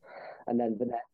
and 0.47 0.59
then 0.59 0.77
the 0.79 0.87
next, 0.87 1.07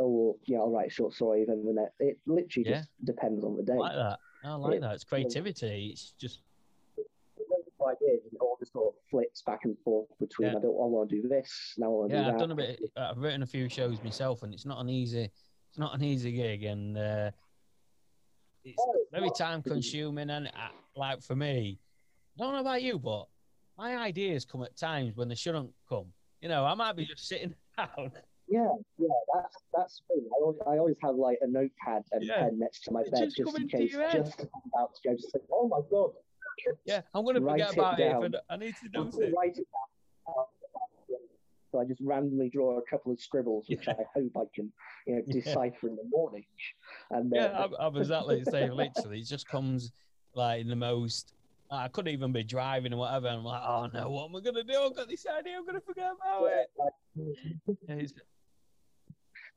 oh, 0.00 0.36
you 0.44 0.56
know, 0.56 0.62
I'll 0.64 0.70
write 0.70 0.88
a 0.88 0.90
short 0.90 1.12
story. 1.14 1.44
Then 1.46 1.64
the 1.64 1.72
next, 1.72 1.94
it 2.00 2.18
literally 2.26 2.68
Yeah. 2.68 2.78
just 2.78 2.88
depends 3.04 3.44
on 3.44 3.56
the 3.56 3.62
day. 3.62 3.74
I 3.74 3.76
like 3.76 3.94
that. 3.94 4.18
I 4.44 4.54
like 4.54 4.74
It- 4.76 4.80
that. 4.80 4.94
It's 4.94 5.04
creativity. 5.04 5.88
It's 5.92 6.12
just 6.12 6.40
What 7.76 7.90
I 7.92 7.96
it 8.00 8.22
all 8.40 8.56
just 8.58 8.72
sort 8.72 8.88
of 8.88 9.00
flips 9.08 9.42
back 9.42 9.60
and 9.64 9.78
forth 9.84 10.08
between. 10.18 10.50
Yeah. 10.50 10.58
I 10.58 10.60
don't. 10.60 10.74
I 10.74 10.86
want 10.86 11.08
to 11.10 11.22
do 11.22 11.28
this 11.28 11.74
now. 11.78 11.86
I 11.86 11.88
want 11.90 12.10
to 12.10 12.16
yeah. 12.16 12.24
do 12.24 12.30
I've 12.30 12.38
done 12.38 12.50
a 12.50 12.54
bit. 12.56 12.80
I've 12.96 13.18
written 13.18 13.42
a 13.42 13.46
few 13.46 13.68
shows 13.68 14.02
myself, 14.02 14.42
and 14.42 14.52
it's 14.52 14.66
not 14.66 14.80
an 14.80 14.88
easy. 14.88 15.30
It's 15.68 15.78
not 15.78 15.94
an 15.94 16.02
easy 16.02 16.32
gig, 16.32 16.64
and 16.64 16.98
uh, 16.98 17.30
it's 18.64 18.76
Oh, 18.80 18.92
it's 18.96 19.10
very 19.12 19.30
time 19.30 19.62
consuming. 19.62 20.30
And 20.30 20.48
uh, 20.48 20.50
like 20.96 21.22
for 21.22 21.36
me, 21.36 21.78
I 22.38 22.44
don't 22.44 22.52
know 22.54 22.60
about 22.60 22.82
you, 22.82 22.98
but 22.98 23.26
my 23.76 23.96
ideas 23.96 24.44
come 24.44 24.62
at 24.62 24.76
times 24.76 25.16
when 25.16 25.28
they 25.28 25.34
shouldn't 25.34 25.70
come. 25.88 26.06
You 26.40 26.48
know, 26.48 26.64
I 26.64 26.74
might 26.74 26.94
be 26.94 27.04
just 27.04 27.26
sitting 27.26 27.54
down 27.76 28.12
Yeah, 28.48 28.68
yeah, 28.98 29.08
that's 29.34 29.56
that's 29.74 30.02
me. 30.10 30.22
I 30.30 30.40
always, 30.42 30.58
I 30.66 30.78
always 30.78 30.96
have 31.02 31.16
like 31.16 31.38
a 31.42 31.48
notepad 31.48 32.04
and 32.12 32.24
Yeah. 32.24 32.38
pen 32.44 32.58
next 32.58 32.84
to 32.84 32.92
my 32.92 33.02
bed 33.10 33.30
just 33.36 33.58
in 33.58 33.68
case. 33.68 33.92
Just 34.12 34.40
about 34.72 34.94
to 34.94 35.08
go, 35.08 35.14
just 35.16 35.32
think, 35.32 35.44
oh 35.52 35.66
my 35.68 35.80
god. 35.90 36.10
Yeah, 36.84 37.02
I'm 37.14 37.24
going 37.24 37.36
to 37.36 37.40
Write 37.40 37.60
forget 37.60 37.70
it 37.70 37.78
about 37.78 37.98
it. 38.00 38.06
I 38.06 38.10
down. 38.12 38.30
d- 38.30 38.38
I 38.50 38.56
need 38.56 38.74
to 38.82 38.88
do 38.88 39.02
it. 39.02 39.34
write 39.36 39.56
it 39.58 39.66
down. 39.72 40.44
So 41.70 41.80
I 41.80 41.84
just 41.84 42.00
randomly 42.02 42.48
draw 42.48 42.78
a 42.78 42.82
couple 42.88 43.12
of 43.12 43.20
scribbles, 43.20 43.66
which 43.68 43.86
Yeah. 43.86 43.92
I 43.98 44.04
hope 44.18 44.32
I 44.36 44.44
can, 44.54 44.72
you 45.06 45.16
know, 45.16 45.22
Yeah. 45.26 45.34
decipher 45.34 45.88
in 45.88 45.96
the 45.96 46.08
morning. 46.10 46.44
And 47.10 47.30
Yeah, 47.34 47.46
uh, 47.46 47.64
I'm, 47.64 47.74
I'm 47.78 47.96
exactly 47.96 48.42
the 48.42 48.50
same. 48.50 48.72
Literally, 48.72 49.20
it 49.20 49.26
just 49.26 49.46
comes 49.46 49.92
like 50.34 50.60
in 50.62 50.68
the 50.68 50.76
most. 50.76 51.34
I 51.70 51.88
couldn't 51.88 52.12
even 52.12 52.32
be 52.32 52.42
driving 52.44 52.92
or 52.94 52.98
whatever. 52.98 53.28
And 53.28 53.38
I'm 53.38 53.44
like, 53.44 53.62
oh 53.64 53.88
no, 53.92 54.08
what 54.10 54.28
am 54.30 54.36
I 54.36 54.40
gonna 54.40 54.64
do? 54.64 54.78
I've 54.80 54.96
got 54.96 55.08
this 55.08 55.26
idea. 55.26 55.56
I'm 55.58 55.66
gonna 55.66 55.80
forget 55.80 56.12
about 56.12 56.46
it. 56.46 56.70
It's- 57.88 58.12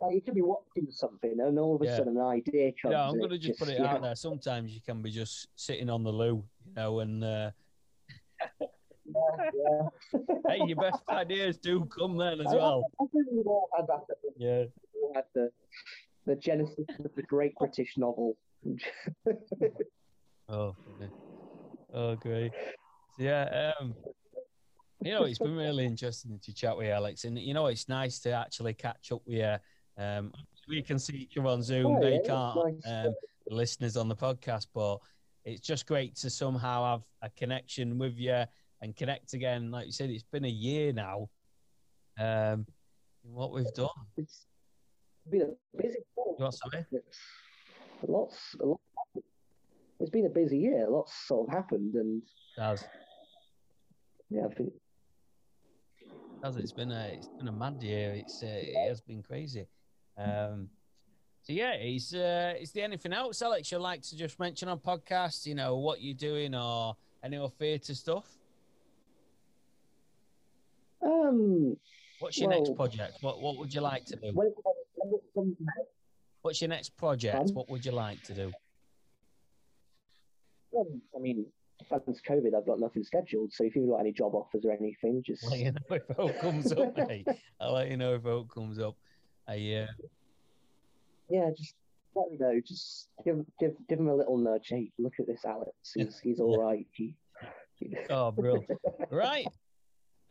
like, 0.02 0.16
you 0.16 0.22
could 0.22 0.34
be 0.34 0.42
watching 0.42 0.88
something, 0.90 1.40
and 1.40 1.60
all 1.60 1.76
of 1.76 1.82
a 1.84 1.86
Yeah. 1.86 1.98
sudden 1.98 2.18
an 2.18 2.24
idea 2.24 2.72
comes. 2.82 2.92
yeah, 2.94 3.08
I'm 3.08 3.20
gonna 3.20 3.36
it 3.36 3.38
just 3.38 3.60
put 3.60 3.68
it 3.70 3.80
yeah. 3.80 3.86
out 3.94 4.02
there. 4.02 4.16
Sometimes 4.16 4.74
you 4.74 4.82
can 4.82 5.00
be 5.04 5.12
just 5.12 5.48
sitting 5.56 5.92
on 5.92 6.02
the 6.04 6.12
loo, 6.12 6.44
you 6.66 6.74
know, 6.74 7.00
and 7.02 7.24
uh, 7.24 7.52
Yeah. 9.06 9.90
hey, 10.48 10.60
your 10.66 10.78
best 10.78 11.04
ideas 11.08 11.58
do 11.60 11.86
come 11.86 12.18
then 12.18 12.42
as 12.42 12.48
I- 12.48 12.56
well. 12.56 12.84
I 13.00 13.06
think 13.14 13.28
we've 13.32 13.46
all 13.46 13.70
had 13.78 13.86
that. 13.88 14.02
Yeah. 14.38 14.64
Had 15.14 15.26
the 15.36 15.52
the 16.26 16.36
genesis 16.36 16.86
of 17.04 17.14
the 17.16 17.22
great 17.24 17.54
British 17.56 17.96
novel. 17.98 18.36
Oh, 20.50 20.76
goodness. 20.86 21.14
Oh, 21.94 22.16
great. 22.16 22.52
So, 23.18 23.24
yeah, 23.24 23.72
um, 23.80 23.96
you 25.04 25.12
know, 25.12 25.24
it's 25.24 25.40
been 25.40 25.56
really 25.56 25.86
interesting 25.86 26.40
to 26.44 26.54
chat 26.54 26.78
with 26.78 26.88
you, 26.88 26.94
Alex, 26.94 27.24
and 27.24 27.38
you 27.38 27.54
know, 27.54 27.68
it's 27.68 27.90
nice 27.90 28.20
to 28.20 28.32
actually 28.32 28.74
catch 28.74 29.12
up 29.12 29.22
with 29.26 29.38
you. 29.38 29.56
Um, 30.04 30.32
we 30.70 30.82
can 30.82 31.00
see 31.00 31.18
each 31.18 31.38
other 31.38 31.48
on 31.48 31.64
Zoom; 31.64 31.98
Oh, 31.98 32.00
they 32.00 32.16
yeah, 32.16 32.28
can't. 32.28 32.56
nice. 32.86 33.06
Um, 33.08 33.14
the 33.48 33.56
listeners 33.56 33.98
on 33.98 34.08
the 34.08 34.16
podcast, 34.16 34.68
but 34.74 35.00
it's 35.44 35.62
just 35.62 35.88
great 35.88 36.16
to 36.18 36.30
somehow 36.30 36.92
have 36.92 37.02
a 37.22 37.30
connection 37.32 37.98
with 37.98 38.18
you 38.18 38.44
and 38.82 38.96
connect 38.96 39.34
again. 39.34 39.72
Like 39.72 39.88
you 39.88 39.92
said, 39.92 40.10
it's 40.10 40.24
been 40.24 40.46
a 40.46 40.50
year 40.50 40.94
now. 40.94 41.30
Um, 42.20 42.66
what 43.24 43.52
we've 43.52 43.72
done. 43.74 43.90
it's 44.18 44.46
been 45.30 45.42
a 45.42 45.78
busy. 45.82 46.00
What's 46.16 46.60
that? 46.72 46.86
It's 46.92 47.20
lots, 48.08 48.56
a 48.62 48.66
lot. 48.66 48.80
It's 50.02 50.10
been 50.10 50.26
a 50.26 50.30
busy 50.30 50.58
year. 50.58 50.88
Lots 50.90 51.14
sort 51.28 51.48
of 51.48 51.54
happened, 51.54 51.94
and 51.94 52.22
Has 52.58 52.84
yeah, 54.30 54.46
I 54.50 54.54
think 54.54 54.74
has 56.44 56.56
it's 56.56 56.72
been 56.72 56.92
a 56.92 57.10
it's 57.14 57.30
been 57.38 57.48
a 57.48 57.52
mad 57.52 57.82
year. 57.84 58.14
It's 58.14 58.42
uh, 58.42 58.48
it 58.50 58.90
has 58.90 59.00
been 59.02 59.22
crazy. 59.22 59.68
Um, 60.18 60.70
so 61.44 61.54
yeah, 61.54 61.76
is 61.76 62.16
uh, 62.16 62.56
is 62.60 62.72
there 62.72 62.84
anything 62.84 63.14
else, 63.14 63.42
Alex? 63.44 63.72
You'd 63.72 63.80
like 63.80 64.02
to 64.02 64.18
just 64.18 64.40
mention 64.40 64.70
on 64.70 64.80
podcast? 64.80 65.46
You 65.46 65.54
know 65.54 65.78
what 65.78 66.02
you're 66.02 66.16
doing 66.16 66.56
or 66.56 66.96
any 67.24 67.38
more 67.38 67.50
theatre 67.50 67.94
stuff? 67.94 68.26
um, 71.04 71.78
What's 72.20 72.40
your 72.40 72.50
next 72.50 72.76
project? 72.76 73.18
What 73.22 73.40
what 73.40 73.58
would 73.58 73.72
you 73.72 73.82
like 73.82 74.06
to 74.06 74.16
do? 74.16 74.32
when 74.34 74.48
it, 74.48 74.54
when 74.96 75.14
it 75.14 75.22
comes 75.36 75.56
What's 76.42 76.60
your 76.60 76.70
next 76.70 76.98
project? 76.98 77.50
Um, 77.50 77.54
What 77.54 77.70
would 77.70 77.86
you 77.86 77.92
like 77.92 78.24
to 78.24 78.34
do? 78.34 78.52
I 80.76 81.20
mean, 81.20 81.46
since 82.06 82.22
COVID, 82.28 82.56
I've 82.56 82.66
got 82.66 82.80
nothing 82.80 83.04
scheduled. 83.04 83.52
So 83.54 83.64
if 83.64 83.76
you've 83.76 83.90
got 83.90 83.98
any 83.98 84.12
job 84.12 84.36
offers 84.36 84.66
or 84.66 84.72
anything, 84.72 85.24
just 85.26 85.44
Let 85.50 85.60
you 85.60 85.72
know 85.72 85.96
if 85.96 86.04
hope 86.16 86.40
comes 86.40 86.72
up, 86.72 86.96
mate. 87.08 87.28
I'll 87.60 87.74
let 87.74 87.90
you 87.90 87.98
know 87.98 88.16
if 88.16 88.24
hope 88.24 88.50
comes 88.54 88.80
up. 88.80 88.96
I 89.48 89.54
uh, 89.54 89.88
yeah, 91.30 91.50
just 91.58 91.76
let 92.16 92.30
me 92.30 92.38
know. 92.38 92.60
Just 92.66 93.08
give 93.26 93.44
give 93.60 93.74
give 93.90 94.00
him 94.00 94.10
a 94.10 94.16
little 94.16 94.38
nudge. 94.38 94.68
Hey, 94.68 94.92
look 94.98 95.14
at 95.20 95.28
this, 95.28 95.46
Alex. 95.46 95.72
He's 95.94 96.20
he's 96.20 96.40
all 96.40 96.62
right. 96.62 96.86
He, 96.94 97.16
oh, 98.10 98.32
brilliant. 98.32 98.70
right. 99.10 99.48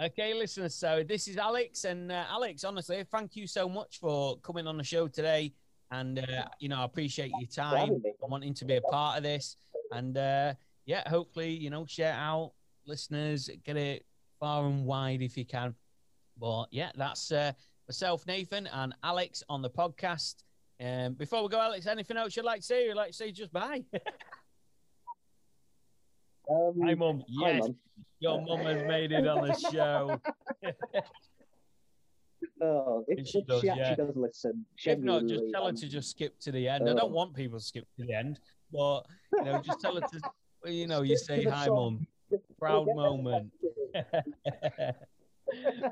Okay, 0.01 0.33
listeners. 0.33 0.75
So 0.75 1.03
this 1.07 1.29
is 1.29 1.37
Alex, 1.37 1.85
and 1.85 2.11
uh, 2.11 2.25
Alex, 2.31 2.65
honestly, 2.65 3.05
thank 3.11 3.37
you 3.37 3.47
so 3.47 3.69
much 3.69 3.99
for 3.99 4.39
coming 4.39 4.67
on 4.67 4.79
the 4.79 4.85
show 4.85 5.09
today. 5.09 5.53
And 5.91 6.21
uh, 6.21 6.45
you 6.61 6.69
know, 6.69 6.77
I 6.77 6.85
appreciate 6.85 7.33
your 7.39 7.49
time 7.49 7.91
and 7.91 8.05
wanting 8.21 8.55
to 8.55 8.65
be 8.65 8.77
a 8.77 8.81
part 8.81 9.19
of 9.19 9.25
this. 9.25 9.57
And 9.93 10.17
uh, 10.17 10.55
yeah, 10.87 11.09
hopefully, 11.09 11.51
you 11.51 11.71
know, 11.71 11.85
share 11.87 12.13
out, 12.15 12.53
listeners, 12.87 13.51
get 13.65 13.77
it 13.77 14.05
far 14.39 14.67
and 14.67 14.85
wide 14.85 15.23
if 15.23 15.37
you 15.37 15.45
can. 15.45 15.75
But 16.39 16.67
yeah, 16.71 16.91
that's 16.97 17.33
uh, 17.33 17.53
myself, 17.89 18.27
Nathan, 18.27 18.67
and 18.73 18.95
Alex 19.03 19.43
on 19.49 19.63
the 19.63 19.71
podcast. 19.71 20.37
Um, 20.83 21.13
before 21.15 21.43
we 21.43 21.49
go, 21.49 21.61
Alex, 21.61 21.87
anything 21.87 22.17
else 22.17 22.37
you'd 22.37 22.45
like 22.45 22.61
to 22.61 22.67
say? 22.67 22.87
You'd 22.87 22.97
like 22.97 23.09
to 23.11 23.17
say 23.17 23.33
just 23.33 23.53
bye. 23.53 23.83
um, 26.51 26.75
Hi, 26.83 26.95
mum. 26.95 27.23
hi, 27.43 27.51
Yes, 27.53 27.63
Mum. 27.63 27.77
your 28.21 28.41
mum 28.41 28.61
has 28.61 28.83
made 28.87 29.13
it 29.13 29.27
on 29.27 29.47
the 29.47 29.55
show. 29.73 30.21
Oh, 32.63 33.05
if, 33.09 33.19
If 33.21 33.27
she 33.29 33.39
if 33.41 33.47
does, 33.47 33.61
she 33.61 33.69
actually 33.69 33.85
yeah. 33.85 33.95
does 33.97 34.17
listen, 34.17 34.65
If 34.85 34.99
not, 34.99 35.21
just 35.23 35.29
genuinely, 35.31 35.53
tell 35.53 35.67
her 35.67 35.73
to 35.73 35.89
just 35.89 36.11
skip 36.11 36.39
to 36.41 36.53
the 36.53 36.69
end. 36.69 36.89
I 36.89 36.93
Uh, 36.93 36.95
don't 36.95 37.13
want 37.13 37.35
people 37.35 37.59
to 37.59 37.65
skip 37.65 37.87
to 37.99 38.05
the 38.07 38.15
end, 38.15 38.39
but 38.73 39.03
you 39.33 39.45
know, 39.45 39.61
just 39.61 39.81
tell 39.81 39.95
her 39.95 40.01
to. 40.01 40.21
You 40.71 40.87
know, 40.87 41.03
you 41.03 41.17
say 41.17 41.45
hi, 41.45 41.69
mum. 41.69 42.07
Proud 42.59 42.87
We'll 42.87 42.87
get 42.87 42.97
there 42.97 43.11
moment. 43.11 43.53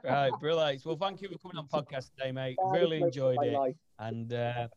right, 0.04 0.30
brilliant. 0.40 0.84
Well, 0.84 0.96
thank 0.96 1.22
you 1.22 1.28
for 1.28 1.38
coming 1.38 1.56
on 1.56 1.66
podcast 1.68 2.10
today, 2.16 2.32
mate. 2.32 2.56
Really 2.70 3.00
enjoyed 3.00 3.38
it, 3.42 3.76
and 3.98 4.32
uh, 4.32 4.68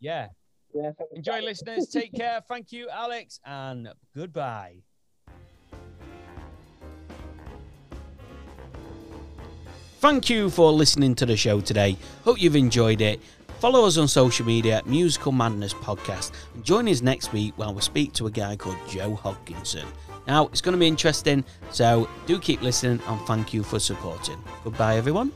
yeah, 0.00 0.28
Yeah, 0.74 0.92
enjoy, 1.12 1.40
listeners. 1.40 1.88
Take 1.88 2.12
care. 2.12 2.40
Thank 2.48 2.72
you, 2.72 2.88
Alex, 2.90 3.40
and 3.44 3.88
goodbye. 4.14 4.82
Thank 9.98 10.28
you 10.28 10.50
for 10.50 10.72
listening 10.72 11.14
to 11.16 11.26
the 11.26 11.36
show 11.36 11.60
today. 11.60 11.96
Hope 12.24 12.40
you've 12.40 12.56
enjoyed 12.56 13.00
it. 13.00 13.20
Follow 13.58 13.86
us 13.86 13.96
on 13.96 14.06
social 14.06 14.44
media 14.44 14.82
Musical 14.84 15.32
Madness 15.32 15.72
Podcast 15.72 16.32
and 16.54 16.62
join 16.64 16.88
us 16.88 17.00
next 17.00 17.32
week 17.32 17.54
when 17.56 17.74
we 17.74 17.80
speak 17.80 18.12
to 18.14 18.26
a 18.26 18.30
guy 18.30 18.54
called 18.54 18.76
Joe 18.88 19.18
Hodkinson. 19.22 19.86
Now, 20.26 20.46
it's 20.48 20.60
going 20.60 20.74
to 20.74 20.78
be 20.78 20.86
interesting, 20.86 21.44
so 21.70 22.08
do 22.26 22.38
keep 22.38 22.60
listening 22.60 23.00
and 23.06 23.20
thank 23.22 23.54
you 23.54 23.62
for 23.62 23.78
supporting. 23.78 24.42
Goodbye, 24.62 24.96
everyone. 24.96 25.32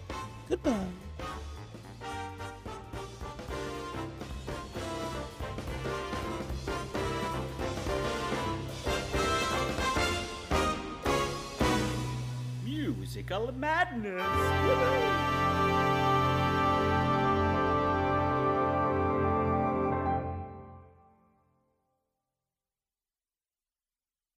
Goodbye. 0.49 0.87
Musical 12.65 13.53
Madness. 13.53 15.30